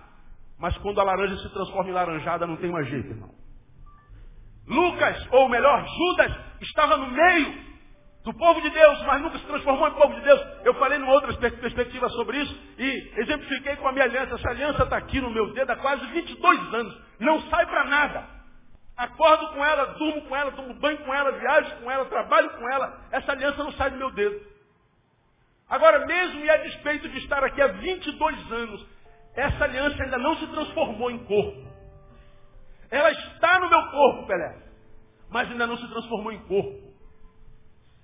[0.58, 3.32] Mas quando a laranja se transforma em laranjada, não tem mais jeito, irmão.
[4.66, 7.74] Lucas, ou melhor, Judas, estava no meio
[8.24, 10.42] do povo de Deus, mas nunca se transformou em povo de Deus.
[10.64, 14.36] Eu falei numa outra perspectiva sobre isso e exemplifiquei com a minha aliança.
[14.36, 16.98] Essa aliança está aqui no meu dedo há quase 22 anos.
[17.20, 17.63] Não sai.
[19.24, 22.70] Acordo com ela, durmo com ela, tomo banho com ela, viajo com ela, trabalho com
[22.70, 23.08] ela.
[23.10, 24.38] Essa aliança não sai do meu dedo.
[25.70, 28.86] Agora, mesmo e a despeito de estar aqui há 22 anos,
[29.34, 31.66] essa aliança ainda não se transformou em corpo.
[32.92, 34.58] Ela está no meu corpo, Pelé,
[35.30, 36.94] mas ainda não se transformou em corpo.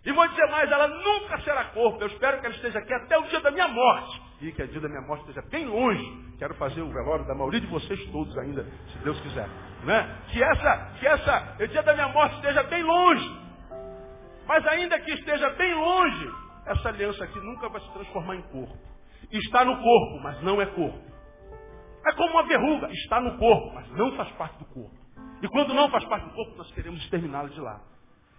[0.06, 2.02] E vou dizer mais, ela nunca será corpo.
[2.02, 4.22] Eu espero que ela esteja aqui até o dia da minha morte.
[4.40, 6.36] E que o dia da minha morte esteja bem longe.
[6.40, 9.50] Quero fazer o velório da maioria de vocês todos ainda, se Deus quiser.
[9.84, 10.18] Né?
[10.30, 13.40] Que essa, que essa, o dia da minha morte esteja bem longe.
[14.46, 16.32] Mas ainda que esteja bem longe,
[16.66, 18.78] essa aliança aqui nunca vai se transformar em corpo.
[19.32, 21.00] Está no corpo, mas não é corpo.
[22.06, 24.98] É como uma verruga, está no corpo, mas não faz parte do corpo.
[25.42, 27.80] E quando não faz parte do corpo, nós queremos exterminá-lo de lá.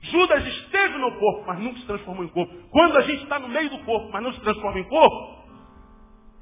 [0.03, 2.53] Judas esteve no corpo, mas nunca se transformou em corpo.
[2.71, 5.41] Quando a gente está no meio do corpo, mas não se transforma em corpo,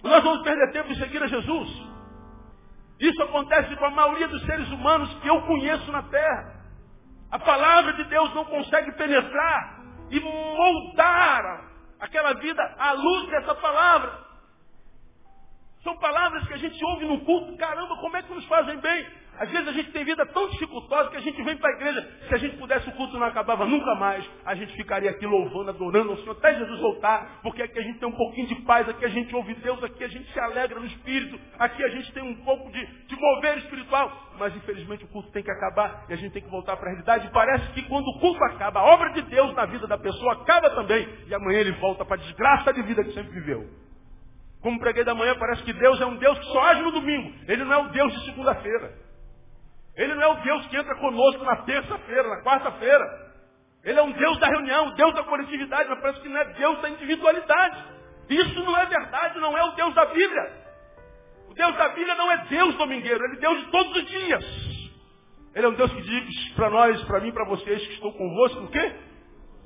[0.02, 1.97] nós vamos perder tempo em seguir a Jesus.
[3.00, 6.58] Isso acontece com a maioria dos seres humanos que eu conheço na Terra.
[7.30, 9.78] A palavra de Deus não consegue penetrar
[10.11, 11.68] e moldar
[12.00, 14.26] aquela vida à luz dessa palavra.
[15.82, 19.17] São palavras que a gente ouve no culto, caramba, como é que nos fazem bem?
[19.38, 22.09] Às vezes a gente tem vida tão dificultosa que a gente vem para a igreja.
[22.29, 24.29] Se a gente pudesse, o culto não acabava nunca mais.
[24.44, 27.38] A gente ficaria aqui louvando, adorando o Senhor até Jesus voltar.
[27.42, 30.03] Porque aqui a gente tem um pouquinho de paz, aqui a gente ouve Deus, aqui
[30.03, 31.38] a gente se alegra no Espírito.
[31.57, 34.11] Aqui a gente tem um pouco de, de mover espiritual.
[34.38, 36.90] Mas infelizmente o culto tem que acabar e a gente tem que voltar para a
[36.90, 37.27] realidade.
[37.29, 40.33] E parece que quando o culto acaba, a obra de Deus na vida da pessoa
[40.33, 41.09] acaba também.
[41.29, 43.68] E amanhã ele volta para a desgraça de vida que sempre viveu.
[44.61, 47.33] Como preguei da manhã, parece que Deus é um Deus que só age no domingo.
[47.46, 49.08] Ele não é o Deus de segunda-feira.
[49.98, 53.28] Ele não é o Deus que entra conosco na terça-feira, na quarta-feira.
[53.82, 56.80] Ele é um Deus da reunião, Deus da coletividade, mas parece que não é Deus
[56.80, 57.84] da individualidade.
[58.30, 60.52] Isso não é verdade, não é o Deus da Bíblia.
[61.48, 64.44] O Deus da Bíblia não é Deus domingueiro, ele é Deus de todos os dias.
[65.52, 68.64] Ele é um Deus que diz para nós, para mim, para vocês que estou convosco,
[68.64, 68.94] o quê?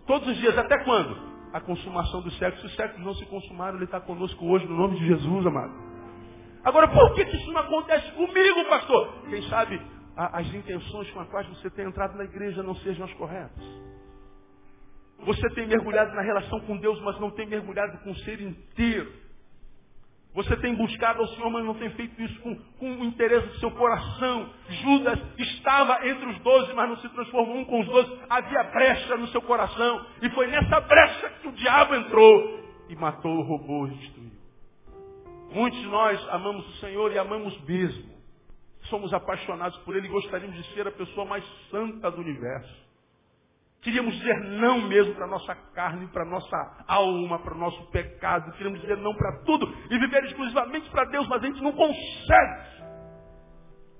[0.06, 1.14] Todos os dias, até quando?
[1.52, 2.60] A consumação dos séculos.
[2.60, 5.74] Se os séculos não se consumaram, ele está conosco hoje, no nome de Jesus, amado.
[6.64, 9.26] Agora, por que isso não acontece comigo, pastor?
[9.28, 13.14] Quem sabe as intenções com as quais você tem entrado na igreja não sejam as
[13.14, 13.64] corretas.
[15.24, 19.12] Você tem mergulhado na relação com Deus, mas não tem mergulhado com o ser inteiro.
[20.34, 23.58] Você tem buscado ao Senhor, mas não tem feito isso com, com o interesse do
[23.58, 24.50] seu coração.
[24.68, 28.18] Judas estava entre os doze, mas não se transformou um com os doze.
[28.30, 30.06] Havia brecha no seu coração.
[30.22, 34.32] E foi nessa brecha que o diabo entrou e matou, roubou e destruiu.
[35.52, 38.11] Muitos de nós amamos o Senhor e amamos mesmo
[38.92, 42.92] somos apaixonados por Ele e gostaríamos de ser a pessoa mais santa do universo.
[43.80, 47.82] Queríamos dizer não mesmo para a nossa carne, para a nossa alma, para o nosso
[47.90, 48.52] pecado.
[48.52, 52.62] Queríamos dizer não para tudo e viver exclusivamente para Deus, mas a gente não consegue.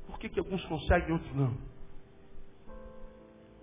[0.07, 1.57] Por que, que alguns conseguem e outros não?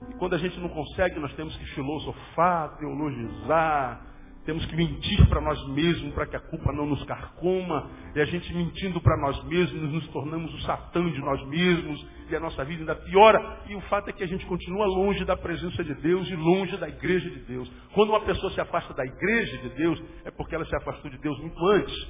[0.10, 4.02] E quando a gente não consegue, nós temos que filosofar, teologizar,
[4.50, 7.88] temos que mentir para nós mesmos para que a culpa não nos carcoma.
[8.16, 12.04] E a gente mentindo para nós mesmos, nos tornamos o satã de nós mesmos.
[12.32, 13.62] E a nossa vida ainda piora.
[13.68, 16.76] E o fato é que a gente continua longe da presença de Deus e longe
[16.78, 17.72] da igreja de Deus.
[17.94, 21.20] Quando uma pessoa se afasta da igreja de Deus, é porque ela se afastou de
[21.20, 22.08] Deus muito antes.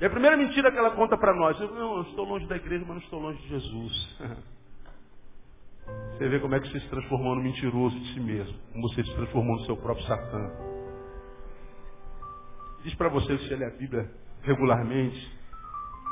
[0.00, 2.54] E a primeira mentira que ela conta para nós, eu, não, eu estou longe da
[2.54, 4.16] igreja, mas não estou longe de Jesus.
[6.12, 9.04] Você vê como é que você se transformou no mentiroso de si mesmo, como você
[9.04, 10.75] se transformou no seu próprio Satã.
[12.86, 14.08] Diz para você que você lê a Bíblia
[14.42, 15.18] regularmente.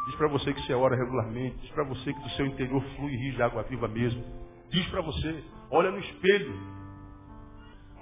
[0.07, 1.57] Diz para você que você ora regularmente.
[1.59, 4.25] Diz para você que do seu interior flui rio de água viva mesmo.
[4.71, 6.53] Diz para você, olha no espelho.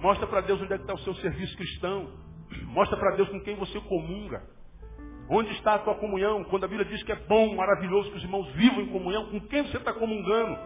[0.01, 2.15] Mostra para Deus onde é que está o seu serviço cristão.
[2.69, 4.43] Mostra para Deus com quem você comunga.
[5.29, 6.43] Onde está a tua comunhão?
[6.45, 9.41] Quando a Bíblia diz que é bom, maravilhoso que os irmãos vivam em comunhão, com
[9.49, 10.59] quem você está comungando?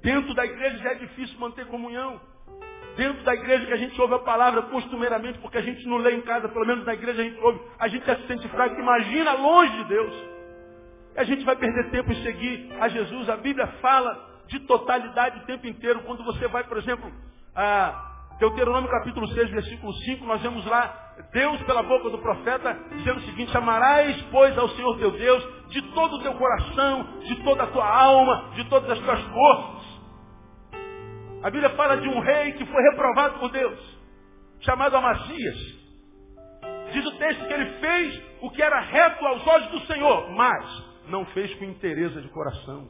[0.00, 2.18] Dentro da igreja já é difícil manter comunhão
[3.00, 6.12] dentro da igreja que a gente ouve a palavra costumeiramente, porque a gente não lê
[6.16, 8.78] em casa, pelo menos na igreja a gente ouve, a gente já se sente fraco,
[8.78, 10.14] imagina longe de Deus.
[11.16, 13.30] E a gente vai perder tempo em seguir a Jesus.
[13.30, 16.00] A Bíblia fala de totalidade o tempo inteiro.
[16.00, 17.10] Quando você vai, por exemplo,
[17.56, 23.16] a Deuteronômio capítulo 6, versículo 5, nós vemos lá Deus pela boca do profeta dizendo
[23.16, 27.62] o seguinte, amarás, pois, ao Senhor teu Deus de todo o teu coração, de toda
[27.62, 29.79] a tua alma, de todas as tuas forças.
[31.42, 33.78] A Bíblia fala de um rei que foi reprovado por Deus,
[34.60, 35.56] chamado Amazias.
[36.92, 40.84] Diz o texto que ele fez o que era reto aos olhos do Senhor, mas
[41.08, 42.88] não fez com interesse de coração.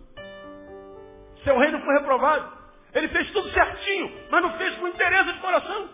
[1.45, 2.61] Seu reino foi reprovado.
[2.93, 5.89] Ele fez tudo certinho, mas não fez com interesse de coração.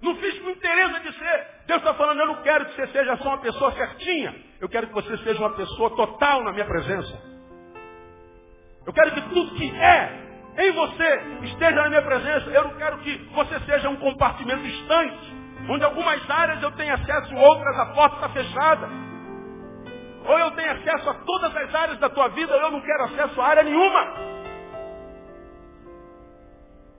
[0.00, 1.46] Não fez com interesse de ser.
[1.66, 4.34] Deus está falando, eu não quero que você seja só uma pessoa certinha.
[4.60, 7.20] Eu quero que você seja uma pessoa total na minha presença.
[8.86, 10.23] Eu quero que tudo que é
[10.56, 12.50] em você esteja na minha presença.
[12.50, 15.34] Eu não quero que você seja um compartimento distante,
[15.68, 18.88] onde algumas áreas eu tenho acesso, outras a porta está fechada.
[20.26, 23.04] Ou eu tenho acesso a todas as áreas da tua vida, ou eu não quero
[23.04, 24.34] acesso a área nenhuma.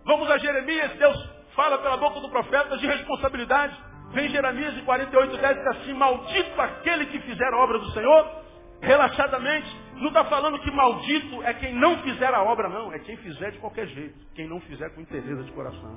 [0.05, 3.75] Vamos a Jeremias, Deus fala pela boca do profeta de responsabilidade.
[4.11, 8.43] Vem Jeremias em 48, 10 diz assim, maldito aquele que fizer a obra do Senhor,
[8.81, 9.84] relaxadamente.
[9.95, 12.91] Não está falando que maldito é quem não fizer a obra, não.
[12.91, 14.15] É quem fizer de qualquer jeito.
[14.35, 15.95] Quem não fizer com interesse de coração.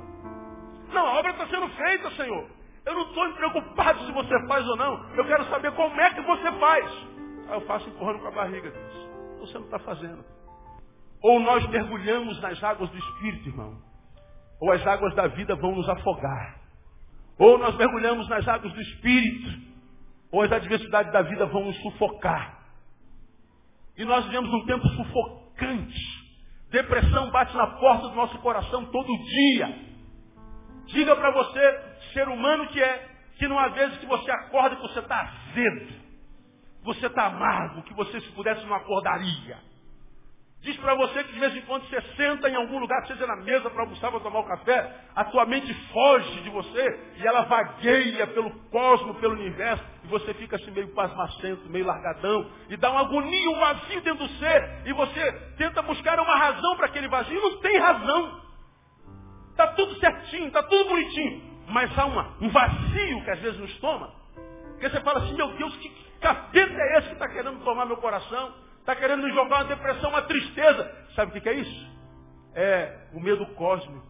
[0.92, 2.48] Não, a obra está sendo feita, Senhor.
[2.87, 5.14] Eu não estou preocupado se você faz ou não.
[5.14, 6.90] Eu quero saber como é que você faz.
[7.48, 8.70] Aí eu faço empurrando com a barriga.
[8.70, 9.08] Deus.
[9.40, 10.24] Você não está fazendo.
[11.22, 13.78] Ou nós mergulhamos nas águas do Espírito, irmão.
[14.61, 16.61] Ou as águas da vida vão nos afogar.
[17.38, 19.68] Ou nós mergulhamos nas águas do Espírito.
[20.30, 22.58] Ou as adversidades da vida vão nos sufocar.
[23.98, 26.18] E nós vivemos um tempo sufocante.
[26.70, 29.88] Depressão bate na porta do nosso coração todo dia.
[30.87, 31.80] Diga para você,
[32.12, 33.08] ser humano que é,
[33.38, 35.92] que não há vezes que você acorda e você está azedo.
[36.84, 39.58] Você está amargo, que você se pudesse não acordaria.
[40.61, 43.37] Diz para você que de vez em quando você senta em algum lugar, seja na
[43.37, 47.42] mesa para almoçar, para tomar um café, a tua mente foge de você e ela
[47.42, 52.90] vagueia pelo cosmo, pelo universo, e você fica assim meio pasmacento, meio largadão, e dá
[52.90, 57.07] uma agonia, um vazio dentro do ser, e você tenta buscar uma razão para aquele
[57.07, 58.42] vazio, e não tem razão.
[59.51, 63.79] Está tudo certinho, está tudo bonitinho, mas há uma, um vazio que às vezes nos
[63.79, 64.12] toma,
[64.73, 65.88] porque você fala assim, meu Deus, que
[66.21, 68.67] capeta é esse que está querendo tomar meu coração?
[68.88, 70.90] Está querendo nos jogar uma depressão, uma tristeza.
[71.14, 71.90] Sabe o que é isso?
[72.55, 74.03] É o medo cósmico.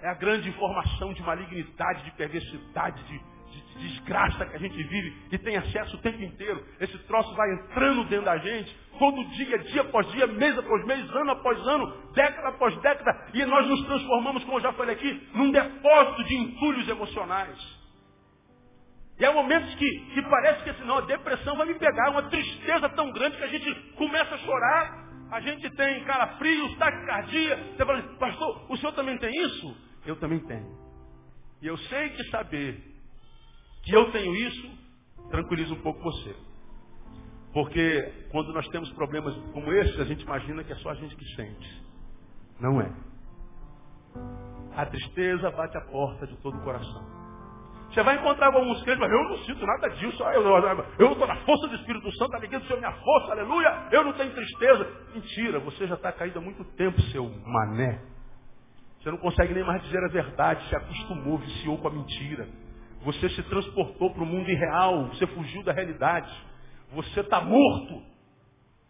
[0.00, 4.82] É a grande informação de malignidade, de perversidade, de, de, de desgraça que a gente
[4.82, 6.66] vive e tem acesso o tempo inteiro.
[6.80, 11.10] Esse troço vai entrando dentro da gente, todo dia, dia após dia, mês após mês,
[11.10, 15.28] ano após ano, década após década, e nós nos transformamos, como eu já falei aqui,
[15.34, 17.79] num depósito de entulhos emocionais.
[19.20, 22.22] E há momentos que, que parece que assim, não, a depressão vai me pegar, uma
[22.30, 27.56] tristeza tão grande que a gente começa a chorar, a gente tem calafrios, taquicardia.
[27.76, 29.76] Você fala, assim, pastor, o senhor também tem isso?
[30.06, 30.74] Eu também tenho.
[31.60, 32.82] E eu sei que saber
[33.82, 34.70] que eu tenho isso,
[35.30, 36.34] tranquiliza um pouco você.
[37.52, 41.14] Porque quando nós temos problemas como esses, a gente imagina que é só a gente
[41.14, 41.84] que sente.
[42.58, 42.90] Não é.
[44.76, 47.19] A tristeza bate a porta de todo o coração.
[47.90, 50.22] Você vai encontrar alguns crentes, mas eu não sinto nada disso.
[50.98, 53.88] Eu estou na força do Espírito Santo, a alegria do Senhor minha força, aleluia.
[53.90, 54.86] Eu não tenho tristeza.
[55.12, 58.00] Mentira, você já está caído há muito tempo, seu mané.
[59.00, 62.48] Você não consegue nem mais dizer a verdade, se acostumou, viciou com a mentira.
[63.02, 66.30] Você se transportou para o mundo irreal, você fugiu da realidade.
[66.92, 68.02] Você está morto.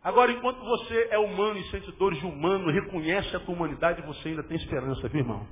[0.03, 4.31] Agora, enquanto você é humano e sente dores de humano, reconhece a tua humanidade, você
[4.31, 5.47] ainda tem esperança, viu, irmão?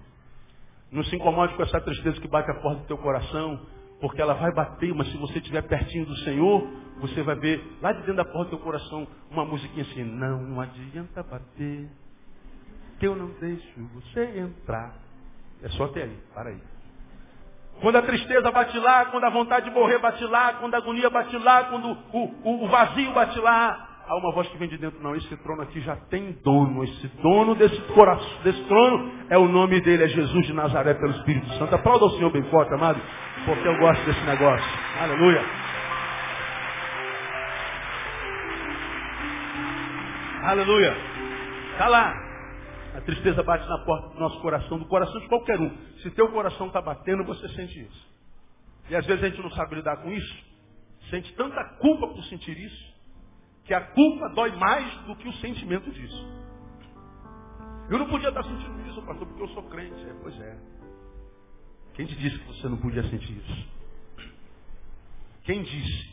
[0.91, 3.61] Não se incomode com essa tristeza que bate a porta do teu coração,
[4.01, 6.67] porque ela vai bater, mas se você estiver pertinho do Senhor,
[7.01, 10.61] você vai ver lá de dentro da porta do teu coração uma musiquinha assim, não
[10.61, 11.89] adianta bater,
[12.99, 14.95] que eu não deixo você entrar.
[15.63, 16.61] É só até aí, para aí.
[17.81, 21.09] Quando a tristeza bate lá, quando a vontade de morrer bate lá, quando a agonia
[21.11, 24.79] bate lá, quando o, o, o vazio bate lá, há uma voz que vem de
[24.79, 29.37] dentro, não, esse trono aqui já tem dono, esse dono desse coração, desse trono, é
[29.37, 31.75] o nome dele, é Jesus de Nazaré pelo Espírito Santo.
[31.75, 33.01] Aplauda o Senhor bem forte, amado,
[33.45, 34.67] porque eu gosto desse negócio.
[34.99, 35.45] Aleluia.
[40.43, 40.97] Aleluia.
[41.73, 42.15] Está lá.
[42.97, 45.71] A tristeza bate na porta do nosso coração, do coração de qualquer um.
[46.03, 48.09] Se teu coração está batendo, você sente isso.
[48.89, 50.49] E às vezes a gente não sabe lidar com isso.
[51.11, 52.88] Sente tanta culpa por sentir isso
[53.69, 56.27] que a culpa dói mais do que o sentimento disso.
[57.91, 60.01] Eu não podia estar sentindo isso, pastor, porque eu sou crente.
[60.07, 60.59] É, pois é.
[61.93, 63.69] Quem te disse que você não podia sentir isso?
[65.45, 66.11] Quem disse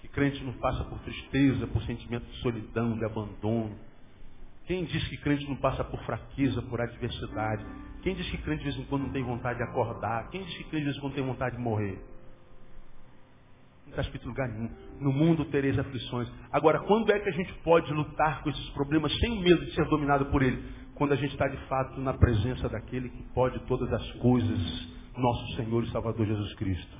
[0.00, 3.74] que crente não passa por tristeza, por sentimento de solidão, de abandono?
[4.66, 7.64] Quem disse que crente não passa por fraqueza, por adversidade?
[8.02, 10.28] Quem disse que crente de vez em quando não tem vontade de acordar?
[10.28, 11.98] Quem disse que crente de vez em quando tem vontade de morrer?
[13.90, 14.70] Não está escrito em lugar nenhum.
[15.00, 16.28] No mundo tereis aflições.
[16.52, 19.84] Agora, quando é que a gente pode lutar com esses problemas sem medo de ser
[19.86, 20.62] dominado por ele?
[20.94, 25.56] Quando a gente está de fato na presença daquele que pode todas as coisas, nosso
[25.56, 26.98] Senhor e Salvador Jesus Cristo.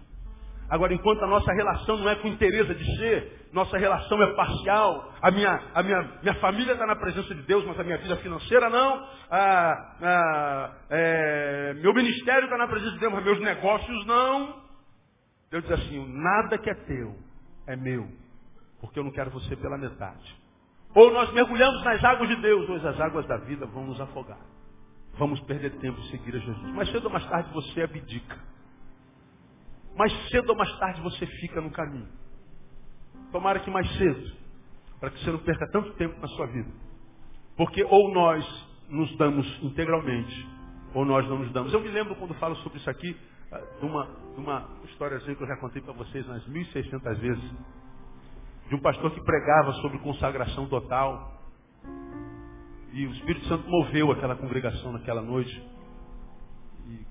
[0.68, 5.12] Agora, enquanto a nossa relação não é com interesse de ser, nossa relação é parcial.
[5.20, 8.16] A minha, a minha, minha família está na presença de Deus, mas a minha vida
[8.16, 9.06] financeira não.
[9.30, 14.59] Ah, ah, é, meu ministério está na presença de Deus, mas meus negócios não.
[15.50, 17.16] Deus diz assim: nada que é teu
[17.66, 18.08] é meu,
[18.80, 20.38] porque eu não quero você pela metade.
[20.94, 24.38] Ou nós mergulhamos nas águas de Deus, ou as águas da vida vão nos afogar.
[25.14, 26.74] Vamos perder tempo em seguir a Jesus.
[26.74, 28.38] Mais cedo ou mais tarde você abdica.
[29.96, 32.08] Mais cedo ou mais tarde você fica no caminho.
[33.32, 34.32] Tomara que mais cedo,
[35.00, 36.70] para que você não perca tanto tempo na sua vida.
[37.56, 38.44] Porque ou nós
[38.88, 40.48] nos damos integralmente,
[40.94, 41.72] ou nós não nos damos.
[41.72, 43.16] Eu me lembro quando falo sobre isso aqui,
[43.52, 44.08] ah, de uma,
[44.40, 47.54] uma historiazinha que eu já contei para vocês umas 1.600 vezes,
[48.68, 51.38] de um pastor que pregava sobre consagração total.
[52.92, 55.54] E o Espírito Santo moveu aquela congregação naquela noite.
[56.88, 57.04] E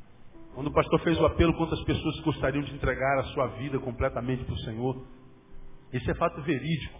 [0.53, 4.43] quando o pastor fez o apelo quantas pessoas gostariam de entregar a sua vida completamente
[4.43, 5.05] para o Senhor,
[5.93, 6.99] esse é fato verídico.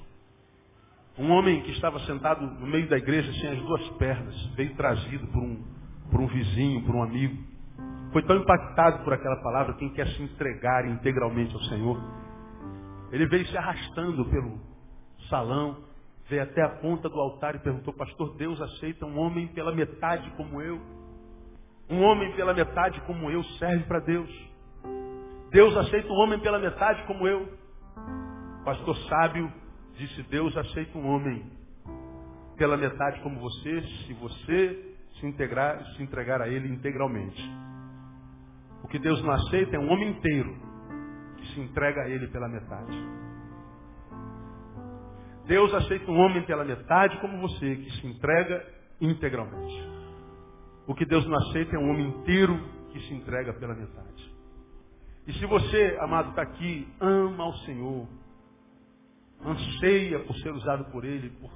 [1.18, 5.28] Um homem que estava sentado no meio da igreja sem as duas pernas, veio trazido
[5.28, 5.64] por um,
[6.10, 7.38] por um vizinho, por um amigo.
[8.12, 12.00] Foi tão impactado por aquela palavra, quem quer se entregar integralmente ao Senhor.
[13.12, 14.60] Ele veio se arrastando pelo
[15.30, 15.78] salão,
[16.28, 20.30] veio até a ponta do altar e perguntou, pastor, Deus aceita um homem pela metade
[20.32, 20.80] como eu?
[21.90, 24.30] Um homem pela metade como eu serve para Deus.
[25.52, 27.52] Deus aceita um homem pela metade como eu.
[28.64, 29.52] Pastor sábio
[29.98, 31.44] disse, Deus aceita um homem
[32.58, 37.42] pela metade como você, se você se, integrar, se entregar a Ele integralmente.
[38.84, 40.56] O que Deus não aceita é um homem inteiro
[41.38, 42.98] que se entrega a Ele pela metade.
[45.46, 48.66] Deus aceita um homem pela metade como você, que se entrega
[49.02, 49.90] integralmente.
[50.88, 52.60] O que Deus não aceita é um homem inteiro
[52.92, 54.34] que se entrega pela metade.
[55.28, 58.08] E se você, amado, está aqui, ama ao Senhor,
[59.46, 61.50] anseia por ser usado por Ele, por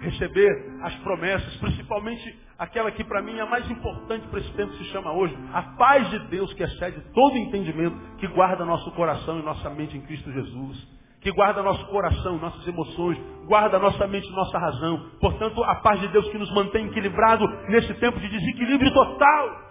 [0.00, 4.72] receber as promessas, principalmente aquela que para mim é a mais importante para esse tempo
[4.72, 8.90] que se chama hoje, a paz de Deus que excede todo entendimento, que guarda nosso
[8.92, 14.06] coração e nossa mente em Cristo Jesus, que guarda nosso coração, nossas emoções, guarda nossa
[14.06, 15.10] mente e nossa razão.
[15.20, 19.66] Portanto, a paz de Deus que nos mantém equilibrado nesse tempo de desequilíbrio total.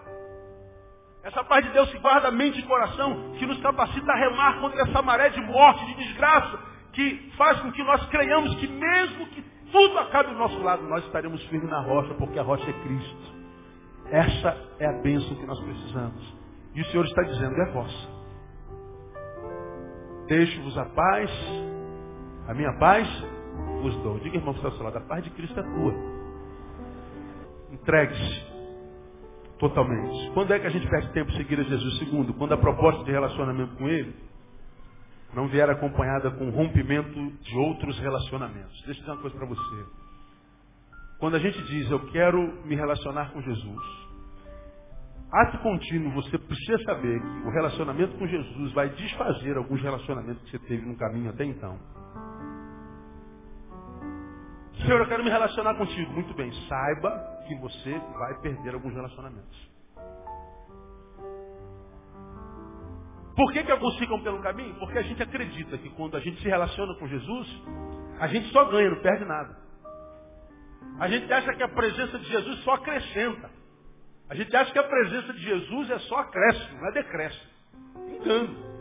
[1.23, 4.81] Essa paz de Deus que guarda mente e coração, que nos capacita a remar contra
[4.81, 6.59] essa maré de morte, de desgraça,
[6.95, 11.03] que faz com que nós creiamos que mesmo que tudo acabe do nosso lado, nós
[11.05, 13.35] estaremos firmes na rocha, porque a rocha é Cristo.
[14.09, 16.33] Essa é a bênção que nós precisamos.
[16.73, 18.15] E o Senhor está dizendo, é vossa.
[20.27, 21.29] Deixo-vos a paz,
[22.47, 23.07] a minha paz
[23.81, 24.17] vos dou.
[24.19, 25.93] Diga, irmão, que está ao seu lado, a paz de Cristo é tua.
[27.73, 28.45] Entregue-se
[29.59, 30.31] totalmente.
[30.33, 31.99] Quando é que a gente perde tempo seguir a Jesus?
[31.99, 34.15] Segundo, quando a proposta de relacionamento com Ele
[35.35, 38.81] não vier acompanhada com rompimento de outros relacionamentos.
[38.85, 39.85] Deixa eu dizer uma coisa para você.
[41.19, 43.81] Quando a gente diz, eu quero me relacionar com Jesus,
[45.31, 50.51] ato contínuo, você precisa saber que o relacionamento com Jesus vai desfazer alguns relacionamentos que
[50.51, 51.77] você teve no caminho até então.
[54.85, 56.13] Senhor, eu quero me relacionar contigo.
[56.13, 59.74] Muito bem, saiba que você vai perder alguns relacionamentos.
[63.35, 64.75] Por que, que alguns ficam pelo caminho?
[64.75, 67.47] Porque a gente acredita que quando a gente se relaciona com Jesus,
[68.19, 69.57] a gente só ganha, não perde nada.
[70.99, 73.49] A gente acha que a presença de Jesus só acrescenta.
[74.29, 77.51] A gente acha que a presença de Jesus é só acréscimo, não é decréscimo.
[78.07, 78.75] Engano.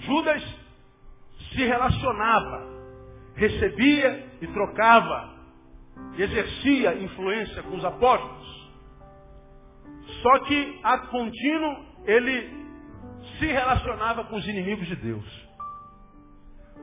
[0.00, 0.42] Judas
[1.52, 2.66] se relacionava,
[3.36, 5.32] recebia e trocava,
[6.18, 8.41] exercia influência com os apóstolos.
[10.22, 12.62] Só que, a contínuo, ele
[13.38, 15.48] se relacionava com os inimigos de Deus.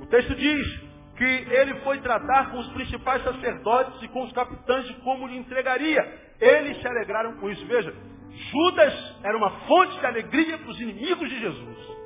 [0.01, 4.85] O texto diz que ele foi tratar com os principais sacerdotes e com os capitães
[4.87, 6.01] de como lhe entregaria.
[6.39, 7.65] Eles se alegraram com isso.
[7.65, 7.93] Veja,
[8.31, 11.99] Judas era uma fonte de alegria para os inimigos de Jesus.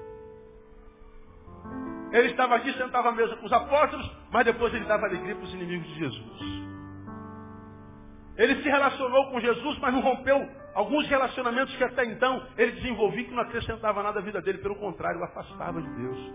[2.12, 5.46] Ele estava aqui, sentava à mesa com os apóstolos, mas depois ele dava alegria para
[5.46, 6.64] os inimigos de Jesus.
[8.38, 13.24] Ele se relacionou com Jesus, mas não rompeu alguns relacionamentos que até então ele desenvolvia
[13.26, 16.34] que não acrescentava nada à vida dele, pelo contrário, o afastava de Deus.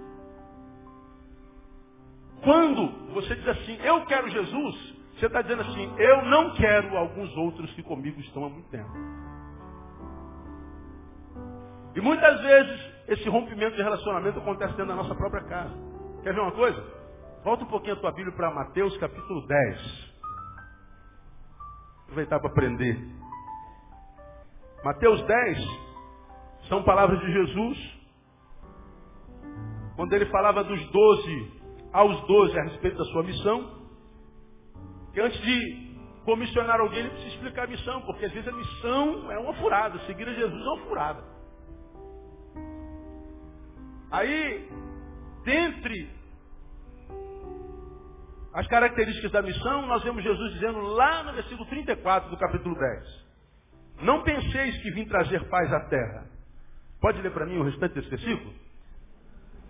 [2.42, 7.36] Quando você diz assim, eu quero Jesus, você está dizendo assim, eu não quero alguns
[7.36, 8.90] outros que comigo estão há muito tempo.
[11.96, 15.74] E muitas vezes esse rompimento de relacionamento acontece dentro da nossa própria casa.
[16.22, 16.80] Quer ver uma coisa?
[17.42, 20.14] Volta um pouquinho a tua Bíblia para Mateus capítulo 10.
[22.04, 23.27] Aproveitar para aprender.
[24.84, 25.58] Mateus 10
[26.68, 27.98] são palavras de Jesus.
[29.96, 31.58] Quando ele falava dos doze
[31.92, 33.78] aos doze a respeito da sua missão.
[35.12, 35.88] Que antes de
[36.24, 39.98] comissionar alguém, ele precisa explicar a missão, porque às vezes a missão é uma furada.
[40.00, 41.24] Seguir a Jesus é uma furada.
[44.10, 44.68] Aí,
[45.44, 46.10] dentre
[48.54, 53.27] as características da missão, nós vemos Jesus dizendo lá no versículo 34 do capítulo 10.
[54.00, 56.26] Não penseis que vim trazer paz à terra.
[57.00, 58.52] Pode ler para mim o restante desse versículo?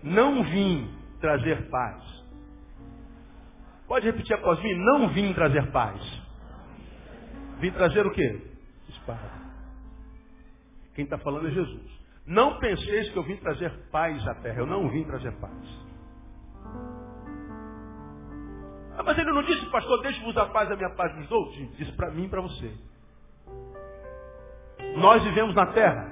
[0.03, 2.03] Não vim trazer paz.
[3.87, 4.74] Pode repetir após mim?
[4.74, 6.01] Não vim trazer paz.
[7.59, 8.43] Vim trazer o quê?
[8.89, 9.31] Espada.
[10.95, 11.99] Quem está falando é Jesus.
[12.26, 14.59] Não penseis que eu vim trazer paz à terra.
[14.59, 15.89] Eu não vim trazer paz.
[18.99, 21.51] Ah, mas ele não disse, pastor, deixe-vos a paz, a minha paz nos dou?
[21.53, 22.74] Disse para mim e para você.
[24.97, 26.09] Nós vivemos na terra.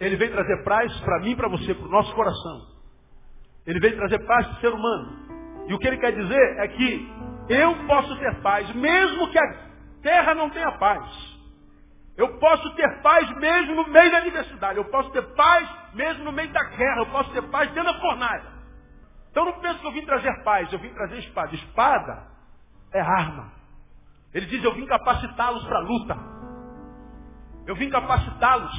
[0.00, 2.66] Ele veio trazer paz para mim para você, para o nosso coração.
[3.66, 5.66] Ele veio trazer paz para o ser humano.
[5.68, 7.12] E o que ele quer dizer é que
[7.48, 9.54] eu posso ter paz, mesmo que a
[10.02, 11.34] terra não tenha paz.
[12.16, 14.78] Eu posso ter paz mesmo no meio da adversidade.
[14.78, 16.98] Eu posso ter paz mesmo no meio da guerra.
[16.98, 18.54] Eu posso ter paz dentro da fornalha.
[19.30, 21.54] Então não penso que eu vim trazer paz, eu vim trazer espada.
[21.54, 22.28] Espada
[22.92, 23.52] é arma.
[24.32, 26.33] Ele diz, eu vim capacitá-los para a luta.
[27.66, 28.72] Eu vim capacitá-los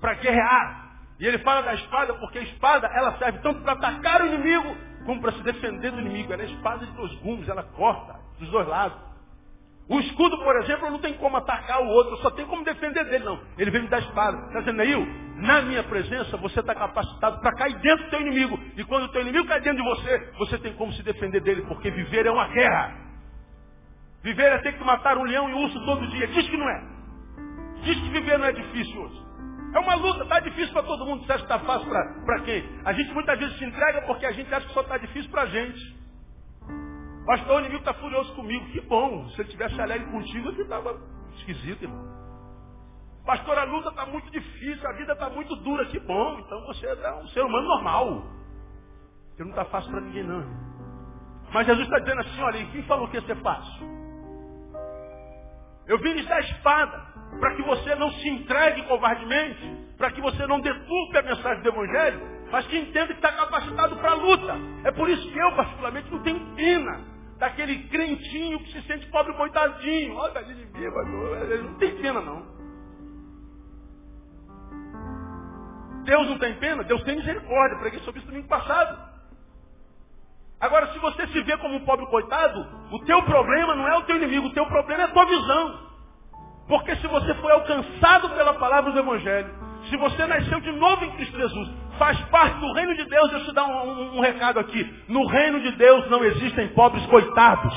[0.00, 0.86] para guerrear.
[1.18, 4.76] E ele fala da espada porque a espada ela serve tanto para atacar o inimigo
[5.06, 6.32] como para se defender do inimigo.
[6.32, 9.06] Ela é espada de dois gumes, ela corta dos dois lados.
[9.88, 13.24] O escudo, por exemplo, não tem como atacar o outro, só tem como defender dele,
[13.24, 13.40] não.
[13.56, 14.36] Ele vem me dar espada.
[14.48, 15.06] Está dizendo, Neil,
[15.36, 18.58] na minha presença você está capacitado para cair dentro do teu inimigo.
[18.76, 21.62] E quando o teu inimigo cai dentro de você, você tem como se defender dele,
[21.62, 22.96] porque viver é uma guerra.
[24.24, 26.26] Viver é ter que matar um leão e um urso todo dia.
[26.26, 26.95] Diz que não é.
[27.86, 29.24] Diz que viver não é difícil hoje.
[29.72, 31.24] É uma luta, está difícil para todo mundo.
[31.24, 32.80] Você acha que está fácil para quem?
[32.84, 35.42] A gente muitas vezes se entrega porque a gente acha que só está difícil para
[35.42, 35.96] a gente.
[37.24, 38.66] Pastor, o inimigo está furioso comigo.
[38.72, 39.28] Que bom.
[39.28, 41.00] Se ele tivesse alegre contigo, ele estava
[41.36, 42.04] esquisito, irmão.
[43.24, 45.86] Pastor, a luta está muito difícil, a vida está muito dura.
[45.86, 46.40] Que bom.
[46.40, 48.24] Então você é um ser humano normal.
[49.28, 50.44] Porque não está fácil para ninguém, não.
[51.52, 53.86] Mas Jesus está dizendo assim, olha, quem falou que ia ser fácil?
[55.86, 60.46] Eu vim lhes dar espada para que você não se entregue covardemente, para que você
[60.46, 62.20] não deturpe a mensagem do Evangelho,
[62.50, 64.56] mas que entenda que está capacitado para a luta.
[64.84, 67.00] É por isso que eu, particularmente, não tenho pena
[67.38, 70.14] daquele crentinho que se sente pobre coitadinho.
[70.16, 72.56] Olha, tadinho de mas não tem pena não.
[76.04, 76.84] Deus não tem pena?
[76.84, 77.78] Deus tem misericórdia.
[77.78, 79.16] Preguei sobre isso domingo passado.
[80.58, 84.04] Agora, se você se vê como um pobre coitado, o teu problema não é o
[84.04, 85.85] teu inimigo, o teu problema é a tua visão.
[86.68, 89.48] Porque se você foi alcançado pela palavra do Evangelho,
[89.88, 93.44] se você nasceu de novo em Cristo Jesus, faz parte do reino de Deus, deixa
[93.44, 95.04] eu te dar um, um, um recado aqui.
[95.08, 97.74] No reino de Deus não existem pobres coitados.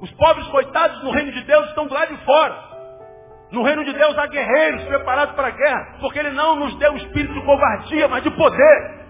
[0.00, 2.72] Os pobres coitados no reino de Deus estão do lado de fora.
[3.52, 6.92] No reino de Deus há guerreiros preparados para a guerra, porque Ele não nos deu
[6.92, 9.06] um espírito de covardia, mas de poder.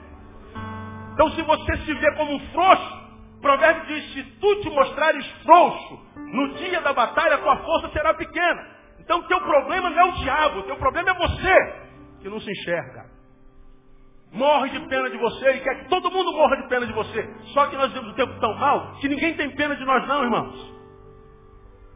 [1.14, 3.01] Então se você se vê como um frouxo,
[3.42, 8.66] provérbio diz, se tu te mostrares frouxo, no dia da batalha tua força será pequena.
[9.00, 11.82] Então o teu problema não é o diabo, o teu problema é você,
[12.22, 13.10] que não se enxerga.
[14.32, 17.22] Morre de pena de você e quer que todo mundo morra de pena de você.
[17.52, 20.22] Só que nós vivemos um tempo tão mal que ninguém tem pena de nós não,
[20.22, 20.72] irmãos.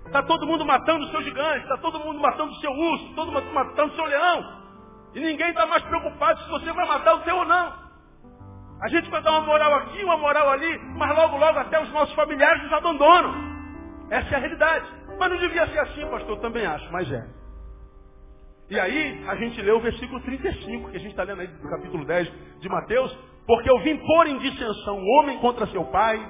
[0.05, 3.33] Está todo mundo matando o seu gigante, está todo mundo matando o seu urso, todo
[3.33, 4.63] mundo matando o seu leão.
[5.15, 7.86] E ninguém está mais preocupado se você vai matar o seu ou não.
[8.81, 11.91] A gente vai dar uma moral aqui, uma moral ali, mas logo, logo até os
[11.93, 13.35] nossos familiares nos abandonam.
[14.11, 14.87] Essa é a realidade.
[15.19, 17.27] Mas não devia ser assim, pastor, também acho, mas é.
[18.69, 21.69] E aí, a gente lê o versículo 35, que a gente está lendo aí do
[21.71, 23.17] capítulo 10 de Mateus,
[23.47, 26.21] porque eu vim pôr em dissensão o homem contra seu pai,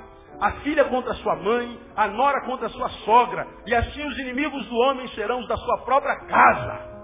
[0.40, 4.76] a filha contra sua mãe, a nora contra sua sogra, e assim os inimigos do
[4.76, 6.95] homem serão os da sua própria casa.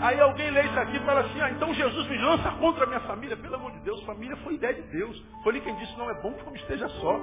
[0.00, 2.86] Aí alguém lê isso aqui e fala assim, ah, então Jesus me lança contra a
[2.86, 3.36] minha família.
[3.36, 5.22] Pelo amor de Deus, família foi ideia de Deus.
[5.42, 7.20] Foi ele quem disse, não é bom que como esteja só.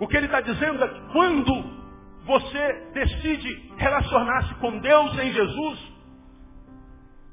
[0.00, 1.84] O que ele está dizendo é que quando
[2.24, 5.94] você decide relacionar-se com Deus em Jesus,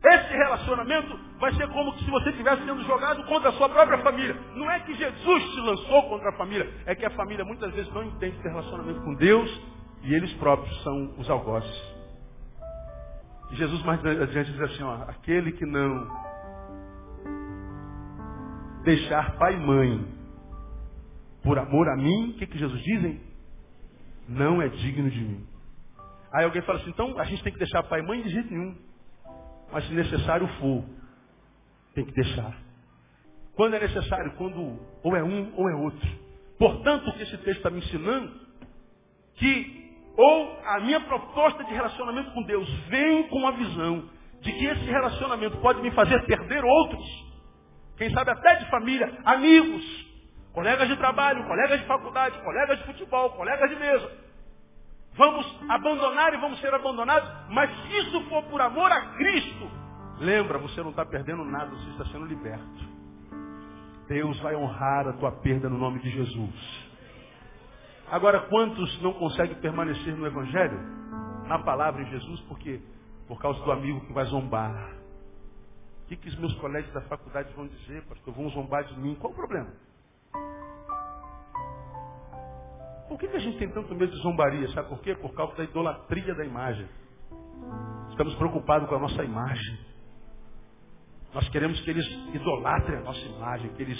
[0.03, 4.35] esse relacionamento vai ser como se você estivesse sendo jogado contra a sua própria família.
[4.55, 7.91] Não é que Jesus se lançou contra a família, é que a família muitas vezes
[7.93, 9.61] não entende esse relacionamento com Deus
[10.03, 12.00] e eles próprios são os algozes.
[13.53, 16.07] Jesus mais adiante diz assim, ó, aquele que não
[18.83, 20.07] deixar pai e mãe
[21.43, 23.21] por amor a mim, o que, que Jesus dizem?
[24.27, 25.47] Não é digno de mim.
[26.31, 28.49] Aí alguém fala assim, então a gente tem que deixar pai e mãe de jeito
[28.51, 28.75] nenhum.
[29.71, 30.85] Mas se necessário for,
[31.93, 32.57] tem que deixar.
[33.55, 34.33] Quando é necessário?
[34.37, 36.07] Quando ou é um ou é outro.
[36.57, 38.31] Portanto, o que esse texto está me ensinando,
[39.35, 39.80] que
[40.17, 44.09] ou a minha proposta de relacionamento com Deus vem com a visão
[44.41, 47.05] de que esse relacionamento pode me fazer perder outros,
[47.97, 49.83] quem sabe até de família, amigos,
[50.53, 54.11] colegas de trabalho, colegas de faculdade, colegas de futebol, colegas de mesa.
[55.13, 59.69] Vamos abandonar e vamos ser abandonados, mas se isso for por amor a Cristo,
[60.19, 62.91] lembra, você não está perdendo nada, você está sendo liberto.
[64.07, 66.80] Deus vai honrar a tua perda no nome de Jesus.
[68.11, 70.77] Agora, quantos não conseguem permanecer no Evangelho,
[71.47, 72.81] na palavra em Jesus, por quê?
[73.25, 74.95] Por causa do amigo que vai zombar.
[76.03, 78.33] O que, que os meus colegas da faculdade vão dizer, pastor?
[78.33, 79.15] Vão zombar de mim.
[79.15, 79.71] Qual o problema?
[83.07, 84.67] Por que, que a gente tem tanto medo de zombaria?
[84.73, 85.15] Sabe por quê?
[85.15, 86.89] Por causa da idolatria da imagem.
[88.09, 89.79] Estamos preocupados com a nossa imagem.
[91.33, 93.97] Nós queremos que eles idolatrem a nossa imagem, que eles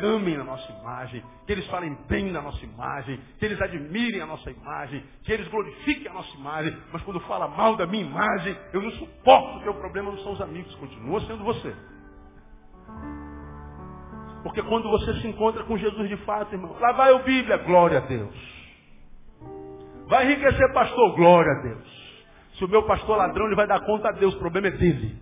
[0.00, 4.26] amem a nossa imagem, que eles falem bem da nossa imagem, que eles admirem a
[4.26, 8.56] nossa imagem, que eles glorifiquem a nossa imagem, mas quando fala mal da minha imagem,
[8.72, 11.74] eu não suporto, o teu problema não são os amigos, continua sendo você.
[14.42, 17.98] Porque quando você se encontra com Jesus de fato, irmão, lá vai o Bíblia, glória
[17.98, 18.34] a Deus.
[20.06, 21.98] Vai enriquecer pastor, glória a Deus.
[22.54, 25.16] Se o meu pastor ladrão, ele vai dar conta a Deus, o problema é dele.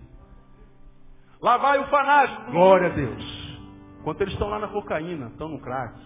[1.41, 3.36] Lá vai o fanático, glória a Deus.
[4.07, 5.99] Enquanto eles estão lá na cocaína, estão no crack,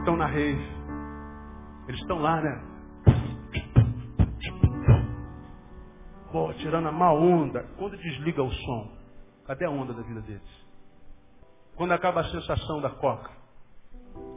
[0.00, 0.66] estão na rave,
[1.86, 2.60] eles estão lá, né?
[6.32, 7.62] Pô, tirando a má onda.
[7.78, 8.92] Quando desliga o som,
[9.46, 10.66] cadê a onda da vida deles?
[11.76, 13.30] Quando acaba a sensação da coca.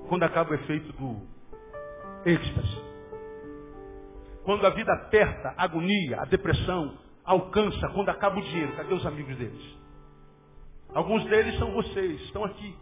[0.07, 1.27] Quando acaba o efeito do
[2.23, 2.83] êxtase.
[4.43, 8.75] Quando a vida aperta, a agonia, a depressão alcança, quando acaba o dinheiro.
[8.75, 9.84] Cadê os amigos deles?
[10.93, 12.75] Alguns deles são vocês, estão aqui.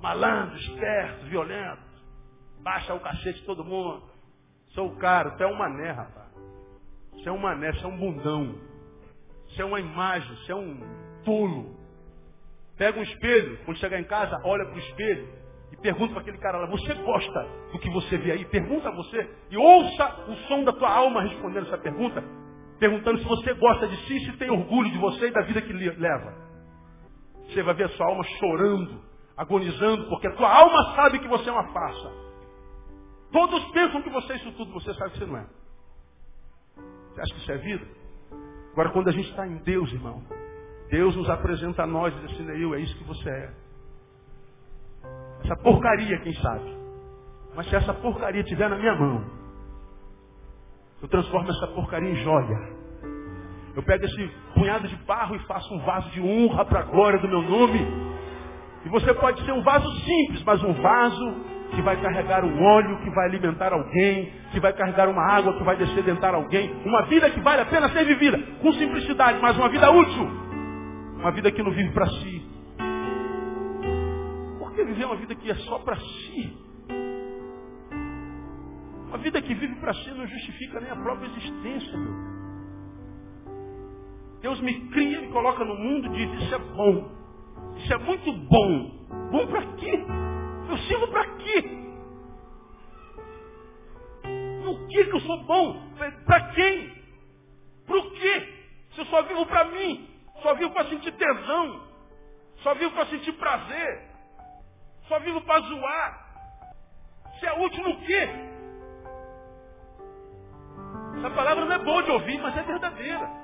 [0.00, 1.84] Malandros, espertos, violentos.
[2.60, 4.02] Baixa o cacete de todo mundo.
[4.68, 6.28] Sou o cara, tu é um mané, rapaz.
[7.12, 8.54] Você é um mané, você é um bundão.
[9.48, 10.80] Você é uma imagem, você é um
[11.24, 11.76] tolo.
[12.76, 15.28] Pega um espelho, quando chegar em casa, olha para o espelho
[15.72, 18.44] e pergunta para aquele cara lá, você gosta do que você vê aí?
[18.46, 22.22] Pergunta a você e ouça o som da tua alma respondendo essa pergunta,
[22.78, 25.72] perguntando se você gosta de si, se tem orgulho de você e da vida que
[25.72, 26.43] leva.
[27.54, 29.00] Você vai ver a sua alma chorando,
[29.36, 32.10] agonizando, porque a tua alma sabe que você é uma farsa.
[33.30, 35.46] Todos pensam que você é isso tudo, você sabe que você não é.
[37.12, 37.86] Você acha que isso é vida?
[38.72, 40.20] Agora, quando a gente está em Deus, irmão,
[40.90, 43.54] Deus nos apresenta a nós e diz assim, Neil, é isso que você é.
[45.44, 46.76] Essa porcaria, quem sabe?
[47.54, 49.24] Mas se essa porcaria estiver na minha mão,
[51.00, 52.73] eu transformo essa porcaria em joia.
[53.76, 57.18] Eu pego esse punhado de barro e faço um vaso de honra para a glória
[57.18, 57.80] do meu nome.
[58.84, 63.00] E você pode ser um vaso simples, mas um vaso que vai carregar um óleo
[63.02, 66.72] que vai alimentar alguém, que vai carregar uma água que vai descedentar alguém.
[66.84, 70.30] Uma vida que vale a pena ser vivida, com simplicidade, mas uma vida útil.
[71.18, 72.48] Uma vida que não vive para si.
[74.58, 76.58] Por que viver uma vida que é só para si?
[79.08, 82.43] Uma vida que vive para si não justifica nem a própria existência, meu.
[84.44, 87.10] Deus me cria, me coloca no mundo e diz, isso é bom.
[87.78, 88.90] Isso é muito bom.
[89.30, 90.04] Bom para quê?
[90.68, 91.62] Eu sirvo para quê?
[94.62, 95.94] No que que eu sou bom?
[96.26, 96.92] Para quem?
[97.86, 98.54] Para o quê?
[98.90, 100.10] Se eu só vivo para mim.
[100.42, 101.80] Só vivo para sentir tesão.
[102.56, 104.10] Só vivo para sentir prazer.
[105.08, 106.26] Só vivo para zoar.
[107.32, 108.28] Você é útil no quê?
[111.16, 113.43] Essa palavra não é boa de ouvir, mas é verdadeira.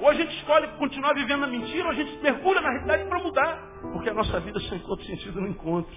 [0.00, 3.22] Ou a gente escolhe continuar vivendo na mentira, ou a gente mergulha na realidade para
[3.22, 3.62] mudar.
[3.92, 5.94] Porque a nossa vida sem todo sentido no encontro.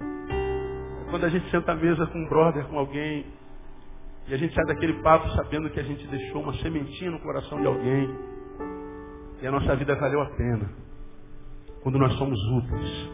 [0.00, 3.26] É quando a gente senta à mesa com um brother, com alguém,
[4.28, 7.60] e a gente sai daquele papo sabendo que a gente deixou uma sementinha no coração
[7.60, 8.08] de alguém.
[9.40, 10.70] E a nossa vida valeu a pena.
[11.82, 13.10] Quando nós somos úteis.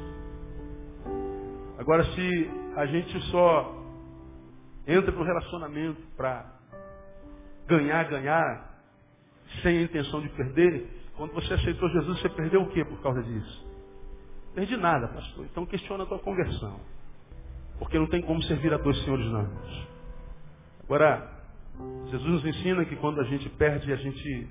[1.79, 3.75] Agora, se a gente só
[4.87, 6.45] entra no relacionamento para
[7.67, 8.68] ganhar, ganhar,
[9.63, 10.87] sem a intenção de perder,
[11.17, 13.67] quando você aceitou Jesus, você perdeu o que por causa disso?
[14.55, 15.45] Perdi nada, pastor.
[15.47, 16.81] Então questiona a tua conversão.
[17.79, 19.49] Porque não tem como servir a dois senhores não.
[20.85, 21.39] Agora,
[22.11, 24.49] Jesus nos ensina que quando a gente perde, a gente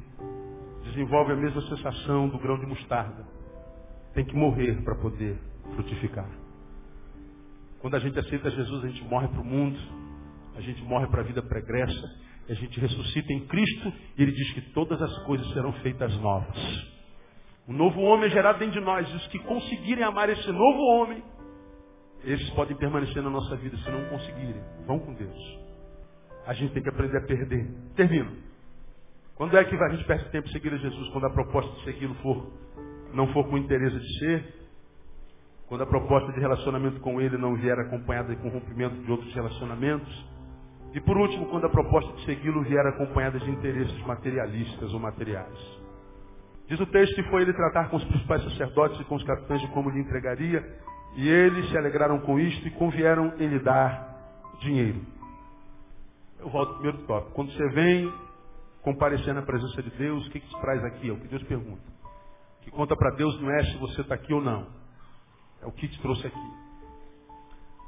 [0.85, 3.25] desenvolve a mesma sensação do grão de mostarda.
[4.13, 5.37] Tem que morrer para poder
[5.73, 6.29] frutificar.
[7.79, 9.79] Quando a gente aceita Jesus, a gente morre para o mundo,
[10.55, 12.15] a gente morre para a vida pregressa,
[12.49, 16.57] a gente ressuscita em Cristo, e Ele diz que todas as coisas serão feitas novas.
[17.67, 20.79] O novo homem é gerado dentro de nós, e os que conseguirem amar esse novo
[20.95, 21.23] homem,
[22.23, 25.59] esses podem permanecer na nossa vida, se não conseguirem, vão com Deus.
[26.45, 27.69] A gente tem que aprender a perder.
[27.95, 28.31] Termino.
[29.35, 31.09] Quando é que a gente perde tempo seguir a Jesus?
[31.09, 32.51] Quando a proposta de segui-lo for,
[33.13, 34.57] não for com interesse de ser,
[35.67, 40.25] quando a proposta de relacionamento com Ele não vier acompanhada com rompimento de outros relacionamentos,
[40.93, 45.77] e por último, quando a proposta de segui-lo vier acompanhada de interesses materialistas ou materiais.
[46.67, 49.61] Diz o texto que foi ele tratar com os principais sacerdotes e com os capitães
[49.61, 50.63] de como lhe entregaria,
[51.15, 55.01] E eles se alegraram com isto e convieram em lhe dar dinheiro.
[56.39, 57.31] Eu volto ao primeiro tópico.
[57.31, 58.13] Quando você vem
[58.83, 61.09] comparecer na presença de Deus, o que, que te traz aqui?
[61.09, 61.81] É o que Deus pergunta.
[62.59, 64.67] O que conta para Deus não é se você está aqui ou não.
[65.61, 66.53] É o que te trouxe aqui.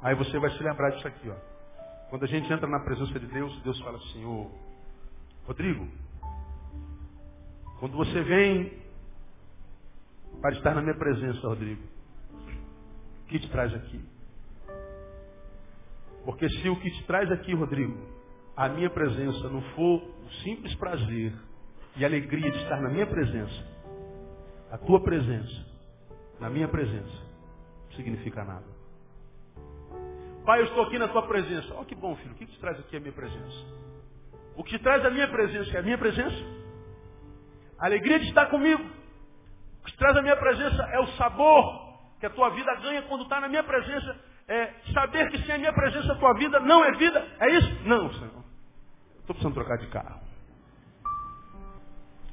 [0.02, 1.49] Aí você vai se lembrar disso aqui, ó.
[2.10, 4.50] Quando a gente entra na presença de Deus, Deus fala assim, ô
[5.46, 5.86] Rodrigo,
[7.78, 8.72] quando você vem
[10.40, 11.80] para estar na minha presença, Rodrigo,
[13.22, 14.04] o que te traz aqui?
[16.24, 17.96] Porque se o que te traz aqui, Rodrigo,
[18.56, 21.32] a minha presença não for o simples prazer
[21.96, 23.64] e alegria de estar na minha presença,
[24.72, 25.64] a tua presença,
[26.40, 27.22] na minha presença,
[27.88, 28.79] não significa nada.
[30.44, 31.74] Pai, eu estou aqui na tua presença.
[31.78, 32.32] Oh, que bom, filho.
[32.32, 33.66] O que te traz aqui a minha presença?
[34.56, 36.36] O que te traz a minha presença é a minha presença?
[37.78, 38.82] A alegria de estar comigo.
[39.80, 43.02] O que te traz a minha presença é o sabor que a tua vida ganha
[43.02, 44.18] quando está na minha presença.
[44.48, 47.26] É saber que sem a minha presença a tua vida não é vida.
[47.38, 47.84] É isso?
[47.84, 48.44] Não, Senhor.
[49.20, 50.20] Estou precisando trocar de carro.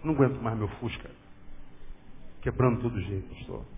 [0.04, 1.10] Não aguento mais meu Fusca.
[2.42, 3.77] Quebrando todo jeito, pastor.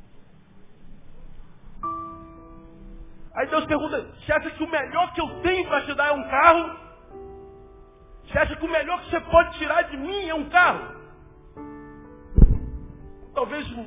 [3.36, 6.12] Aí Deus pergunta, você acha que o melhor que eu tenho para te dar é
[6.12, 6.78] um carro?
[8.26, 11.00] Você acha que o melhor que você pode tirar de mim é um carro?
[13.34, 13.86] Talvez o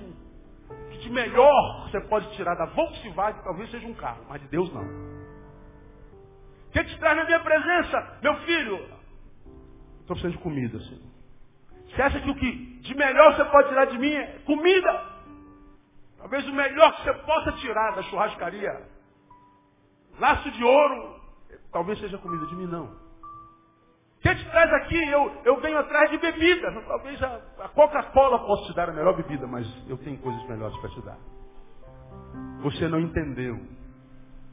[0.90, 4.72] que de melhor você pode tirar da Volkswagen talvez seja um carro, mas de Deus
[4.72, 4.82] não.
[4.82, 8.18] O que te traz na minha presença?
[8.22, 11.12] Meu filho, estou precisando de comida, Senhor.
[11.88, 15.12] Você acha que o que de melhor você pode tirar de mim é comida?
[16.16, 18.91] Talvez o melhor que você possa tirar da churrascaria
[20.22, 21.20] laço de ouro,
[21.72, 22.84] talvez seja comida de mim, não.
[22.84, 24.96] O que te traz aqui?
[25.08, 26.70] Eu, eu venho atrás de bebida.
[26.86, 30.76] Talvez a, a Coca-Cola possa te dar a melhor bebida, mas eu tenho coisas melhores
[30.78, 31.18] para te dar.
[32.62, 33.60] Você não entendeu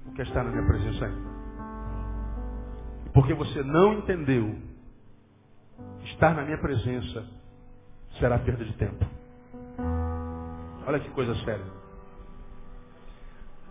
[0.07, 1.29] o que está na minha presença ainda.
[3.05, 4.57] E porque você não entendeu,
[6.05, 7.27] estar na minha presença
[8.19, 9.05] será perda de tempo.
[10.87, 11.65] Olha que coisa séria.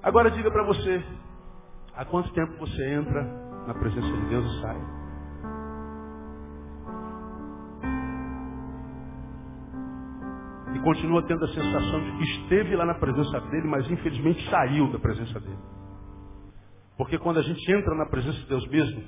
[0.01, 1.05] Agora diga para você,
[1.99, 3.25] Há quanto tempo você entra
[3.67, 4.77] na presença de Deus e sai?
[10.77, 14.93] E continua tendo a sensação de que esteve lá na presença dele, mas infelizmente saiu
[14.93, 15.59] da presença dele.
[16.97, 19.03] Porque quando a gente entra na presença de Deus mesmo,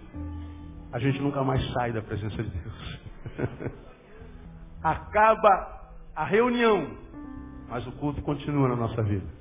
[0.93, 3.01] a gente nunca mais sai da presença de Deus.
[4.83, 6.91] Acaba a reunião,
[7.69, 9.40] mas o culto continua na nossa vida.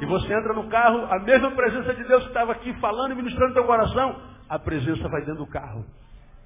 [0.00, 3.14] E você entra no carro, a mesma presença de Deus que estava aqui falando e
[3.14, 4.16] ministrando teu coração,
[4.48, 5.84] a presença vai dentro do carro.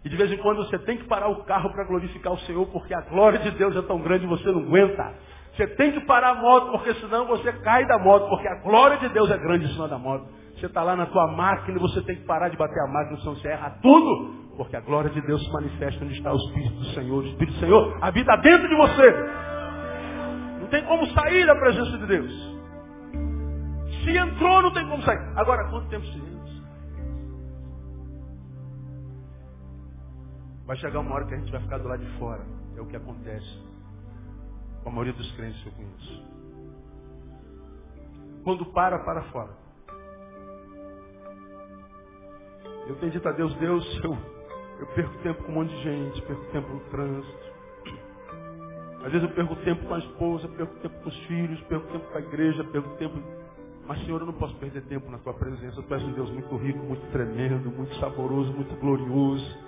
[0.04, 2.66] E de vez em quando você tem que parar o carro para glorificar o Senhor,
[2.66, 5.14] porque a glória de Deus é tão grande você não aguenta.
[5.56, 8.98] Você tem que parar a moto, porque senão você cai da moto, porque a glória
[8.98, 10.26] de Deus é grande em cima da moto.
[10.56, 13.18] Você está lá na tua máquina e você tem que parar de bater a máquina,
[13.18, 14.44] senão você erra tudo.
[14.56, 17.22] Porque a glória de Deus se manifesta onde está o Espírito do Senhor.
[17.22, 19.14] O Espírito do Senhor habita dentro de você.
[20.60, 22.53] Não tem como sair da presença de Deus.
[24.04, 25.18] Se entrou, não tem como sair.
[25.36, 26.34] Agora, quanto tempo se entra?
[30.66, 32.44] Vai chegar uma hora que a gente vai ficar do lado de fora.
[32.76, 33.62] É o que acontece
[34.82, 36.24] com a maioria dos crentes que eu conheço.
[38.44, 39.52] Quando para, para fora.
[42.86, 44.16] Eu tenho dito a Deus, Deus, eu,
[44.80, 47.54] eu perco tempo com um monte de gente, perco tempo no trânsito.
[49.04, 52.06] Às vezes eu perco tempo com a esposa, perco tempo com os filhos, perco tempo
[52.10, 53.18] com a igreja, perco tempo
[53.86, 55.82] mas, Senhor, eu não posso perder tempo na tua presença.
[55.82, 59.58] Tu és um Deus muito rico, muito tremendo, muito saboroso, muito glorioso.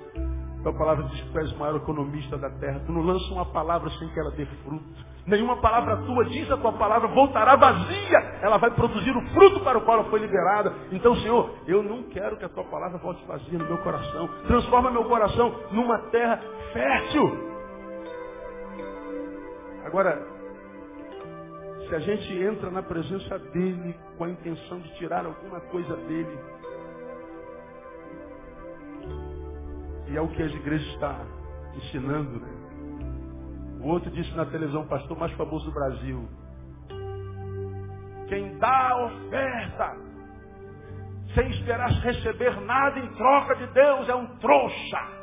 [0.62, 2.80] Tua palavra diz que tu és o maior economista da terra.
[2.86, 4.84] Tu não lança uma palavra sem que ela dê fruto.
[5.26, 8.18] Nenhuma palavra tua diz a tua palavra voltará vazia.
[8.40, 10.72] Ela vai produzir o fruto para o qual ela foi liberada.
[10.92, 14.28] Então, Senhor, eu não quero que a tua palavra volte vazia no meu coração.
[14.46, 16.40] Transforma meu coração numa terra
[16.72, 17.56] fértil.
[19.84, 20.35] Agora,
[21.88, 26.38] se a gente entra na presença dele com a intenção de tirar alguma coisa dele,
[30.08, 31.26] e é o que as igrejas estão
[31.76, 32.56] ensinando, né?
[33.80, 36.28] O outro disse na televisão, pastor mais famoso do Brasil.
[38.28, 39.96] Quem dá oferta
[41.34, 45.15] sem esperar receber nada em troca de Deus é um trouxa.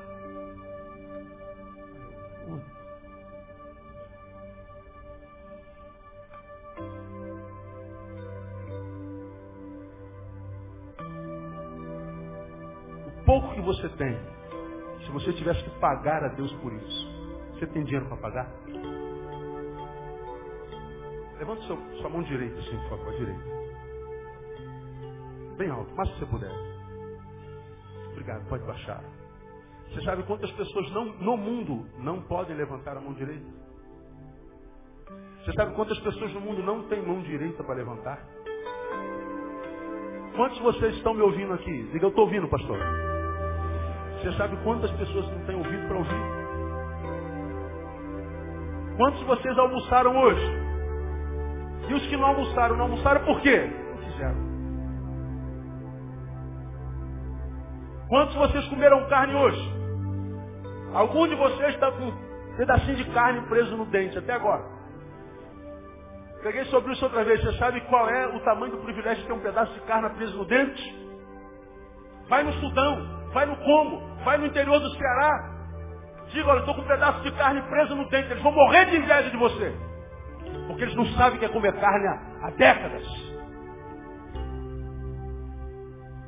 [13.97, 14.17] Tem,
[15.05, 17.07] se você tivesse que pagar a Deus por isso,
[17.53, 18.51] você tem dinheiro para pagar?
[21.37, 23.43] Levanta sua, sua mão direita, assim, por favor, direita.
[25.57, 26.51] Bem alto, mais se você puder.
[28.11, 29.03] Obrigado, pode baixar.
[29.89, 33.45] Você sabe quantas pessoas não, no mundo não podem levantar a mão direita?
[35.43, 38.25] Você sabe quantas pessoas no mundo não têm mão direita para levantar?
[40.35, 41.83] Quantos de vocês estão me ouvindo aqui?
[41.91, 42.79] Diga, eu estou ouvindo, pastor.
[44.23, 46.43] Você sabe quantas pessoas não têm ouvido para ouvir?
[48.95, 50.63] Quantos de vocês almoçaram hoje?
[51.89, 53.69] E os que não almoçaram, não almoçaram por quê?
[53.89, 54.53] Não quiseram.
[58.07, 59.73] Quantos de vocês comeram carne hoje?
[60.93, 64.63] Algum de vocês está com um pedacinho de carne preso no dente até agora.
[66.43, 67.43] Peguei sobre isso outra vez.
[67.43, 70.37] Você sabe qual é o tamanho do privilégio de ter um pedaço de carne preso
[70.37, 71.03] no dente?
[72.29, 75.53] Vai no Sudão, vai no Congo, vai no interior do Ceará.
[76.29, 78.31] Diga, olha, estou com um pedaço de carne preso no dente.
[78.31, 79.75] Eles vão morrer de inveja de você.
[80.67, 83.05] Porque eles não sabem o que é comer carne há, décadas.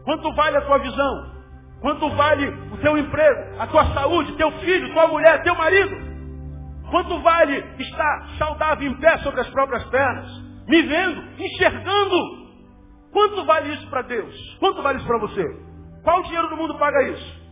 [0.03, 1.35] Quanto vale a tua visão?
[1.81, 5.95] Quanto vale o teu emprego, a tua saúde, teu filho, tua mulher, teu marido?
[6.89, 10.43] Quanto vale estar saudável em pé sobre as próprias pernas?
[10.67, 12.45] Me vendo, enxergando.
[13.11, 14.57] Quanto vale isso para Deus?
[14.59, 15.43] Quanto vale isso para você?
[16.03, 17.44] Qual dinheiro do mundo paga isso?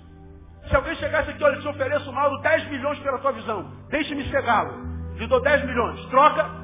[0.68, 3.72] Se alguém chegasse aqui, olha, te ofereço, Mauro, 10 milhões pela tua visão.
[3.90, 4.74] Deixe-me cegá-lo.
[5.16, 6.06] Lhe dou 10 milhões.
[6.08, 6.64] Troca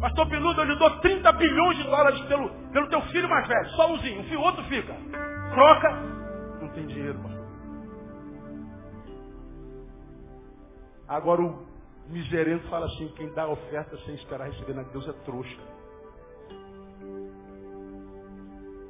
[0.00, 3.68] Pastor Piludo, eu lhe dou 30 bilhões de dólares pelo, pelo teu filho mais velho.
[3.70, 4.94] Só umzinho, um outro fica.
[5.52, 5.90] Troca.
[6.60, 7.48] Não tem dinheiro, pastor.
[11.08, 11.66] Agora o
[12.08, 15.58] miserento fala assim, quem dá oferta sem esperar receber na Deus é trouxa.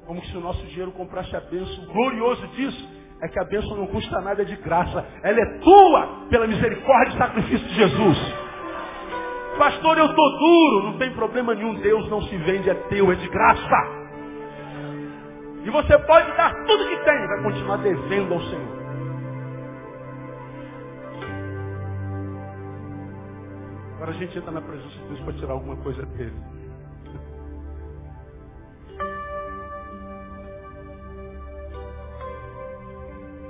[0.09, 1.84] Como se o nosso dinheiro comprasse a bênção.
[1.84, 2.88] O glorioso disso
[3.20, 5.06] é que a bênção não custa nada de graça.
[5.22, 8.18] Ela é tua pela misericórdia e sacrifício de Jesus.
[9.59, 10.82] Pastor, eu estou duro.
[10.84, 11.74] Não tem problema nenhum.
[11.74, 13.98] Deus não se vende, é teu, é de graça.
[15.62, 18.78] E você pode dar tudo que tem, vai continuar devendo ao Senhor.
[23.96, 26.57] Agora a gente entra na presença de Deus para tirar alguma coisa dele.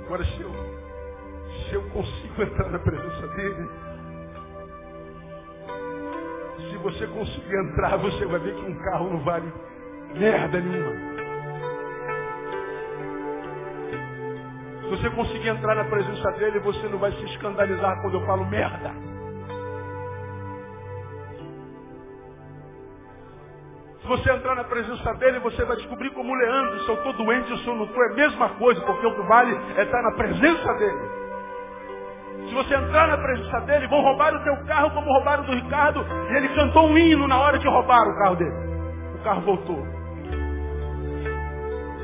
[0.09, 0.51] Agora se eu,
[1.69, 3.69] se eu consigo entrar na presença dele,
[6.81, 9.53] você conseguir entrar, você vai ver que um carro não vale
[10.15, 11.19] merda nenhuma.
[14.81, 18.45] Se você conseguir entrar na presença dele, você não vai se escandalizar quando eu falo
[18.45, 19.08] merda.
[24.09, 27.67] Você entrar na presença dele, você vai descobrir como Leandro, se eu estou doente, se
[27.67, 30.73] eu não estou, é a mesma coisa, porque o que vale é estar na presença
[30.73, 31.19] dele.
[32.47, 36.03] Se você entrar na presença dele, vão roubar o teu carro como roubaram do Ricardo.
[36.31, 38.55] E ele cantou um hino na hora que roubaram o carro dele.
[39.13, 39.87] O carro voltou.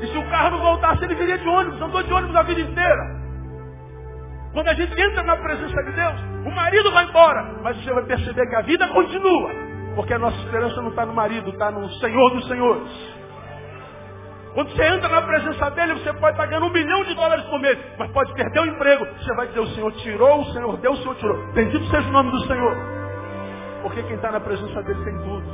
[0.00, 1.80] E se o carro não voltasse, ele viria de ônibus.
[1.82, 3.16] Andou de ônibus a vida inteira.
[4.52, 7.42] Quando a gente entra na presença de Deus, o marido vai embora.
[7.62, 9.65] Mas você vai perceber que a vida continua.
[9.96, 13.16] Porque a nossa esperança não está no marido, está no Senhor dos Senhores.
[14.52, 17.58] Quando você entra na presença dele, você pode estar ganhando um milhão de dólares por
[17.60, 19.06] mês, mas pode perder o emprego.
[19.06, 21.52] Você vai dizer, o Senhor tirou, o Senhor deu, o Senhor tirou.
[21.52, 22.76] Bendito seja o nome do Senhor.
[23.82, 25.44] Porque quem está na presença dele tem tudo.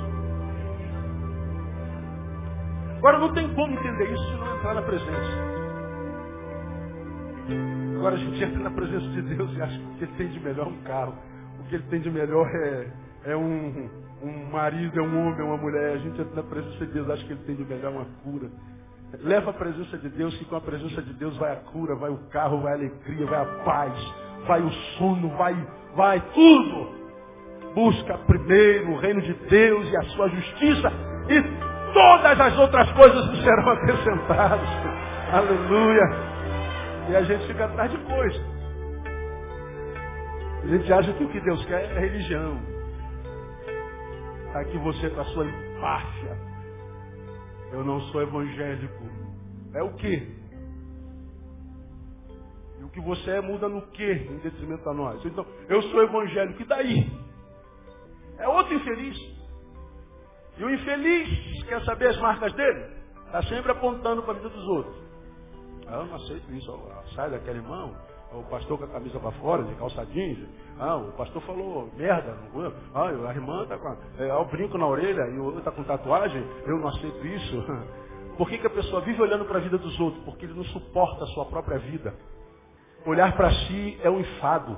[2.99, 5.53] Agora não tem como entender isso se não entrar na presença.
[7.97, 10.29] Agora a gente entra na presença de Deus e acha que o que ele tem
[10.29, 11.15] de melhor é um carro.
[11.61, 12.87] O que ele tem de melhor é,
[13.27, 13.91] é um,
[14.23, 15.95] um marido, é um homem, é uma mulher.
[15.95, 18.49] A gente entra na presença de Deus acha que ele tem de melhor uma cura.
[19.21, 22.11] Leva a presença de Deus, que com a presença de Deus vai a cura, vai
[22.11, 23.93] o carro, vai a alegria, vai a paz,
[24.47, 25.55] vai o sono, vai,
[25.95, 27.03] vai tudo.
[27.75, 30.93] Busca primeiro o reino de Deus e a sua justiça,
[31.29, 31.43] e
[31.93, 34.69] todas as outras coisas lhe serão acrescentadas.
[35.33, 36.33] Aleluia.
[37.11, 38.41] E a gente fica atrás depois.
[40.63, 42.72] A gente acha que o que Deus quer é religião.
[44.55, 46.53] Aqui você com a sua empáfia
[47.73, 49.05] eu não sou evangélico.
[49.75, 50.29] É o quê?
[52.79, 55.25] E o que você é muda no quê em detrimento a nós?
[55.25, 57.11] Então, eu sou evangélico, e daí?
[58.39, 59.17] É outro infeliz.
[60.59, 62.93] E o infeliz quer saber as marcas dele?
[63.27, 64.97] Está sempre apontando para a vida dos outros.
[65.87, 66.91] Ah, eu não aceito isso.
[67.15, 67.97] Sai daquele irmão,
[68.35, 70.39] o pastor com a camisa para fora, de calça jeans.
[70.79, 72.37] Ah, o pastor falou merda.
[72.95, 75.83] Ah, a irmã está com é, o brinco na orelha e o outro está com
[75.85, 76.43] tatuagem.
[76.67, 77.65] Eu não aceito isso.
[78.37, 80.25] Por que, que a pessoa vive olhando para a vida dos outros?
[80.25, 82.15] Porque ele não suporta a sua própria vida.
[83.05, 84.77] Olhar para si é um enfado.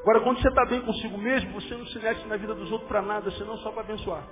[0.00, 2.88] Agora, quando você está bem consigo mesmo, você não se mete na vida dos outros
[2.88, 4.22] para nada, senão só para abençoar.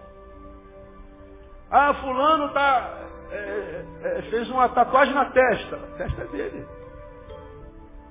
[1.70, 5.76] Ah, fulano tá, é, é, fez uma tatuagem na testa.
[5.76, 6.66] A testa é dele.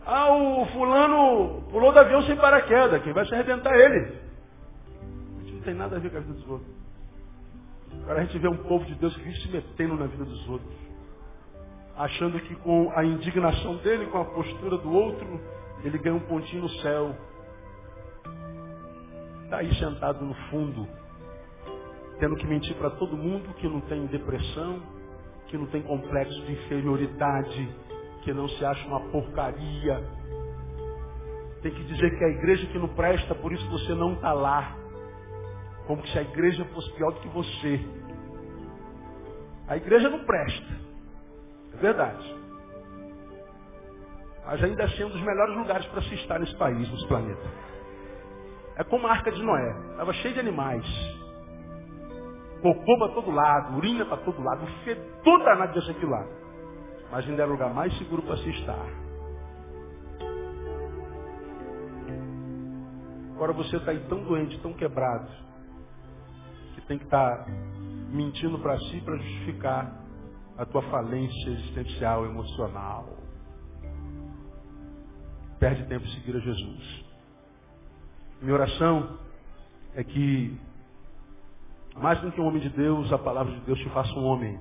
[0.06, 3.02] Ah, o fulano pulou do avião sem paraquedas.
[3.02, 4.00] Quem vai se arrebentar é ele.
[4.00, 6.76] A gente não tem nada a ver com a vida dos outros.
[8.04, 10.48] Agora a gente vê um povo de Deus que vive se metendo na vida dos
[10.48, 10.76] outros.
[11.98, 15.42] Achando que com a indignação dele, com a postura do outro,
[15.84, 17.16] ele ganha um pontinho no céu.
[19.46, 20.88] Está aí sentado no fundo,
[22.20, 24.82] tendo que mentir para todo mundo que não tem depressão,
[25.48, 27.70] que não tem complexo de inferioridade,
[28.26, 30.04] que não se acha uma porcaria.
[31.62, 34.34] Tem que dizer que é a igreja que não presta, por isso você não está
[34.34, 34.76] lá.
[35.86, 37.80] Como se a igreja fosse pior do que você.
[39.68, 40.74] A igreja não presta.
[41.74, 42.36] É verdade.
[44.46, 47.48] Mas ainda assim é um dos melhores lugares para se estar nesse país, nesse planeta.
[48.78, 49.76] É como a arca de Noé.
[49.92, 50.86] Estava cheio de animais.
[52.62, 56.45] Cocô para todo lado, urina para todo lado, fedor danado desse aqui lado.
[57.12, 58.86] Mas ainda era o lugar mais seguro para se estar.
[63.36, 65.28] Agora você está aí tão doente, tão quebrado,
[66.88, 67.48] tem que estar
[68.12, 70.04] mentindo para si para justificar
[70.58, 73.18] a tua falência existencial, emocional.
[75.60, 77.06] Perde tempo em seguir a Jesus.
[78.42, 79.18] Minha oração
[79.96, 80.58] é que,
[81.96, 84.60] mais do que um homem de Deus, a palavra de Deus te faça um homem.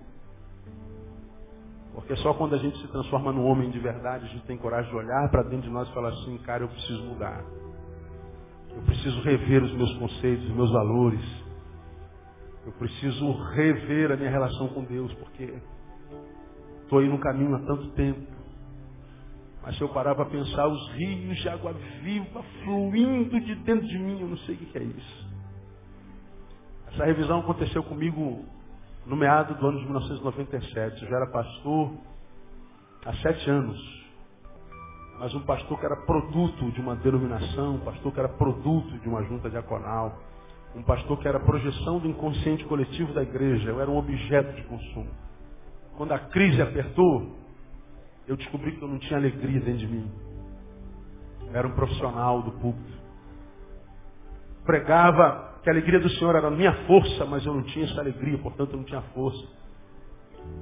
[1.94, 4.90] Porque só quando a gente se transforma num homem de verdade, a gente tem coragem
[4.90, 7.44] de olhar para dentro de nós e falar assim, cara, eu preciso mudar.
[8.74, 11.44] Eu preciso rever os meus conceitos, os meus valores.
[12.66, 15.54] Eu preciso rever a minha relação com Deus, porque
[16.82, 18.26] estou aí no caminho há tanto tempo.
[19.62, 21.72] Mas se eu parar para pensar, os rios de água
[22.02, 25.28] viva fluindo de dentro de mim, eu não sei o que é isso.
[26.88, 28.44] Essa revisão aconteceu comigo
[29.06, 31.02] no meado do ano de 1997.
[31.02, 31.92] Eu já era pastor
[33.04, 34.04] há sete anos.
[35.18, 39.08] Mas um pastor que era produto de uma denominação, um pastor que era produto de
[39.08, 40.18] uma junta diaconal
[40.74, 43.70] um pastor que era projeção do inconsciente coletivo da igreja.
[43.70, 45.10] Eu era um objeto de consumo.
[45.96, 47.38] Quando a crise apertou,
[48.26, 50.10] eu descobri que eu não tinha alegria dentro de mim.
[51.46, 52.98] Eu era um profissional do púlpito.
[54.64, 58.36] Pregava que a alegria do Senhor era minha força, mas eu não tinha essa alegria,
[58.36, 59.48] portanto eu não tinha força.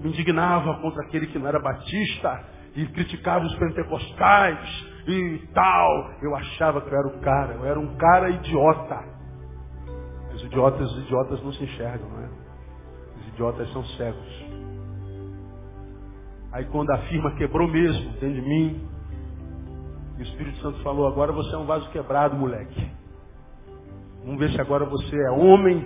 [0.00, 2.44] Me indignava contra aquele que não era batista
[2.76, 6.12] e criticava os pentecostais e tal.
[6.22, 9.02] Eu achava que eu era o cara, eu era um cara idiota.
[10.36, 12.28] Os idiotas, os idiotas não se enxergam, não é?
[13.18, 14.46] Os idiotas são cegos.
[16.52, 18.88] Aí quando a firma quebrou mesmo dentro de mim,
[20.16, 23.01] o Espírito Santo falou, agora você é um vaso quebrado, moleque.
[24.24, 25.84] Vamos ver se agora você é homem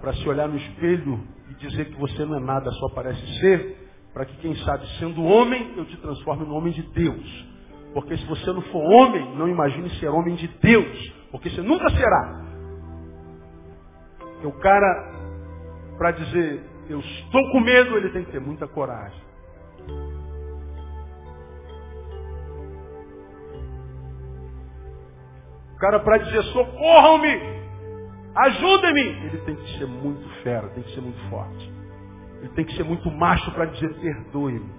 [0.00, 1.20] para se olhar no espelho
[1.50, 5.22] e dizer que você não é nada, só parece ser, para que quem sabe, sendo
[5.22, 7.48] homem, eu te transforme no homem de Deus.
[7.94, 11.88] Porque se você não for homem, não imagine ser homem de Deus, porque você nunca
[11.90, 12.44] será.
[14.18, 15.12] Porque o cara,
[15.96, 19.20] para dizer, eu estou com medo, ele tem que ter muita coragem.
[25.74, 27.57] O cara, para dizer, socorram-me,
[28.46, 31.72] ajudem-me, ele tem que ser muito fera, tem que ser muito forte.
[32.40, 34.70] Ele tem que ser muito macho para dizer, perdoe-me.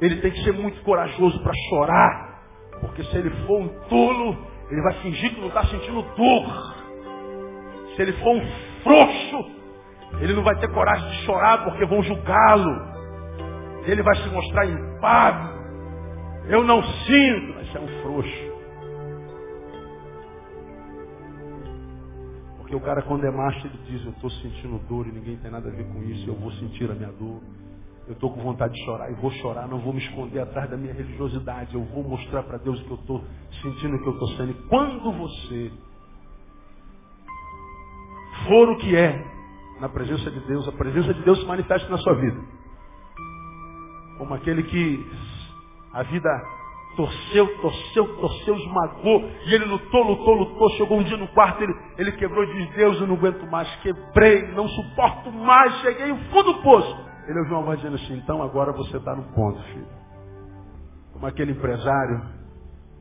[0.00, 2.34] Ele tem que ser muito corajoso para chorar.
[2.80, 4.36] Porque se ele for um tolo,
[4.70, 6.74] ele vai fingir que não está sentindo dor.
[7.94, 8.46] Se ele for um
[8.82, 9.50] frouxo,
[10.20, 12.94] ele não vai ter coragem de chorar porque vão julgá-lo.
[13.86, 15.54] Ele vai se mostrar impávido.
[16.48, 18.53] Eu não sinto, mas é um frouxo.
[22.74, 25.48] Porque o cara quando é macho, ele diz, eu estou sentindo dor e ninguém tem
[25.48, 27.40] nada a ver com isso, eu vou sentir a minha dor.
[28.08, 30.76] Eu estou com vontade de chorar e vou chorar, não vou me esconder atrás da
[30.76, 31.72] minha religiosidade.
[31.72, 33.24] Eu vou mostrar para Deus que eu estou
[33.62, 34.50] sentindo, que eu estou sendo.
[34.50, 35.72] E quando você
[38.48, 39.24] for o que é
[39.80, 42.40] na presença de Deus, a presença de Deus se manifesta na sua vida.
[44.18, 45.06] Como aquele que
[45.92, 46.28] a vida
[46.96, 51.74] torceu, torceu, torceu, esmagou, e ele lutou, lutou, lutou, chegou um dia no quarto, ele,
[51.98, 56.52] ele quebrou e Deus, eu não aguento mais, quebrei, não suporto mais, cheguei no fundo
[56.52, 57.04] do poço.
[57.26, 59.88] Ele ouviu uma voz dizendo assim, então agora você está no ponto, filho.
[61.12, 62.22] Como aquele empresário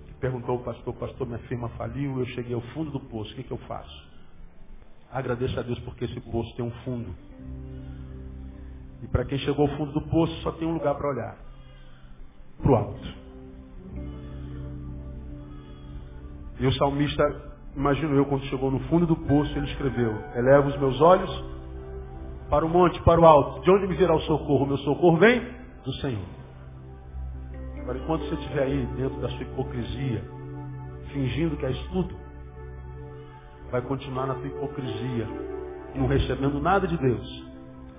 [0.07, 3.35] que perguntou ao pastor, pastor, minha firma faliu, eu cheguei ao fundo do poço, o
[3.35, 4.13] que, que eu faço?
[5.11, 7.13] Agradeça a Deus porque esse poço tem um fundo.
[9.03, 11.37] E para quem chegou ao fundo do poço, só tem um lugar para olhar.
[12.61, 13.12] Para o alto.
[16.63, 17.21] E o salmista,
[17.75, 21.43] imagino eu, quando chegou no fundo do poço, ele escreveu: Eleva os meus olhos
[22.49, 23.61] para o monte, para o alto.
[23.63, 24.65] De onde me virá o socorro?
[24.65, 25.45] Meu socorro vem
[25.83, 26.23] do Senhor.
[27.81, 30.23] Agora, enquanto você estiver aí dentro da sua hipocrisia,
[31.11, 32.15] fingindo que é tudo,
[33.69, 35.27] vai continuar na tua hipocrisia,
[35.95, 37.45] não recebendo nada de Deus,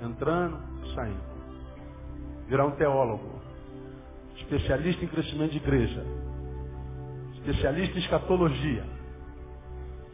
[0.01, 0.57] entrando,
[0.95, 1.21] saindo.
[2.49, 3.29] Virar um teólogo,
[4.37, 6.03] especialista em crescimento de igreja,
[7.45, 8.84] especialista em escatologia,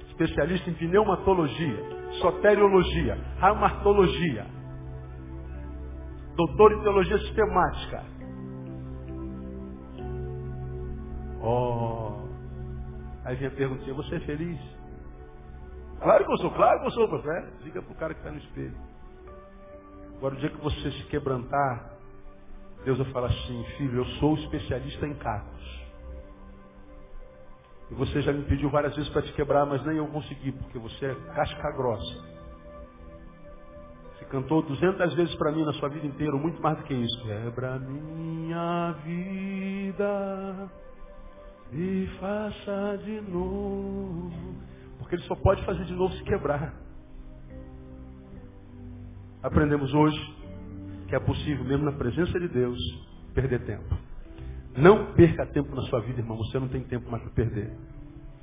[0.08, 1.78] especialista em pneumatologia,
[2.20, 4.46] soteriologia, raumatologia,
[6.34, 8.04] doutor em teologia sistemática.
[11.42, 12.28] Oh,
[13.24, 14.60] aí vem a perguntinha, você é feliz?
[16.00, 17.52] Claro que eu sou, claro que eu sou, pastor.
[17.62, 18.76] Diga para o cara que está no espelho.
[20.16, 21.92] Agora, o dia que você se quebrantar,
[22.84, 25.79] Deus vai falar assim, filho, eu sou especialista em cacos.
[27.90, 30.78] E você já me pediu várias vezes para te quebrar, mas nem eu consegui, porque
[30.78, 32.24] você é casca grossa.
[34.14, 37.22] Você cantou duzentas vezes para mim na sua vida inteira, muito mais do que isso.
[37.22, 40.70] Quebra minha vida
[41.72, 44.30] e faça de novo.
[44.98, 46.72] Porque ele só pode fazer de novo se quebrar.
[49.42, 50.40] Aprendemos hoje
[51.08, 52.78] que é possível, mesmo na presença de Deus,
[53.34, 54.09] perder tempo.
[54.76, 56.36] Não perca tempo na sua vida, irmão.
[56.38, 57.70] Você não tem tempo mais para perder.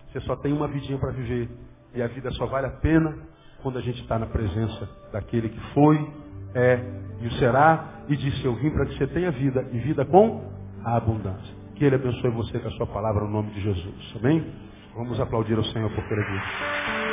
[0.08, 1.50] Você só tem uma vidinha para viver.
[1.94, 3.18] E a vida só vale a pena
[3.62, 6.14] quando a gente está na presença daquele que foi,
[6.54, 6.80] é
[7.22, 8.04] e o será.
[8.08, 9.68] E disse, eu vim para que você tenha vida.
[9.72, 10.52] E vida com
[10.84, 11.56] a abundância.
[11.76, 14.16] Que Ele abençoe você com a sua palavra no nome de Jesus.
[14.16, 14.46] Amém?
[14.96, 17.07] Vamos aplaudir ao Senhor por ele.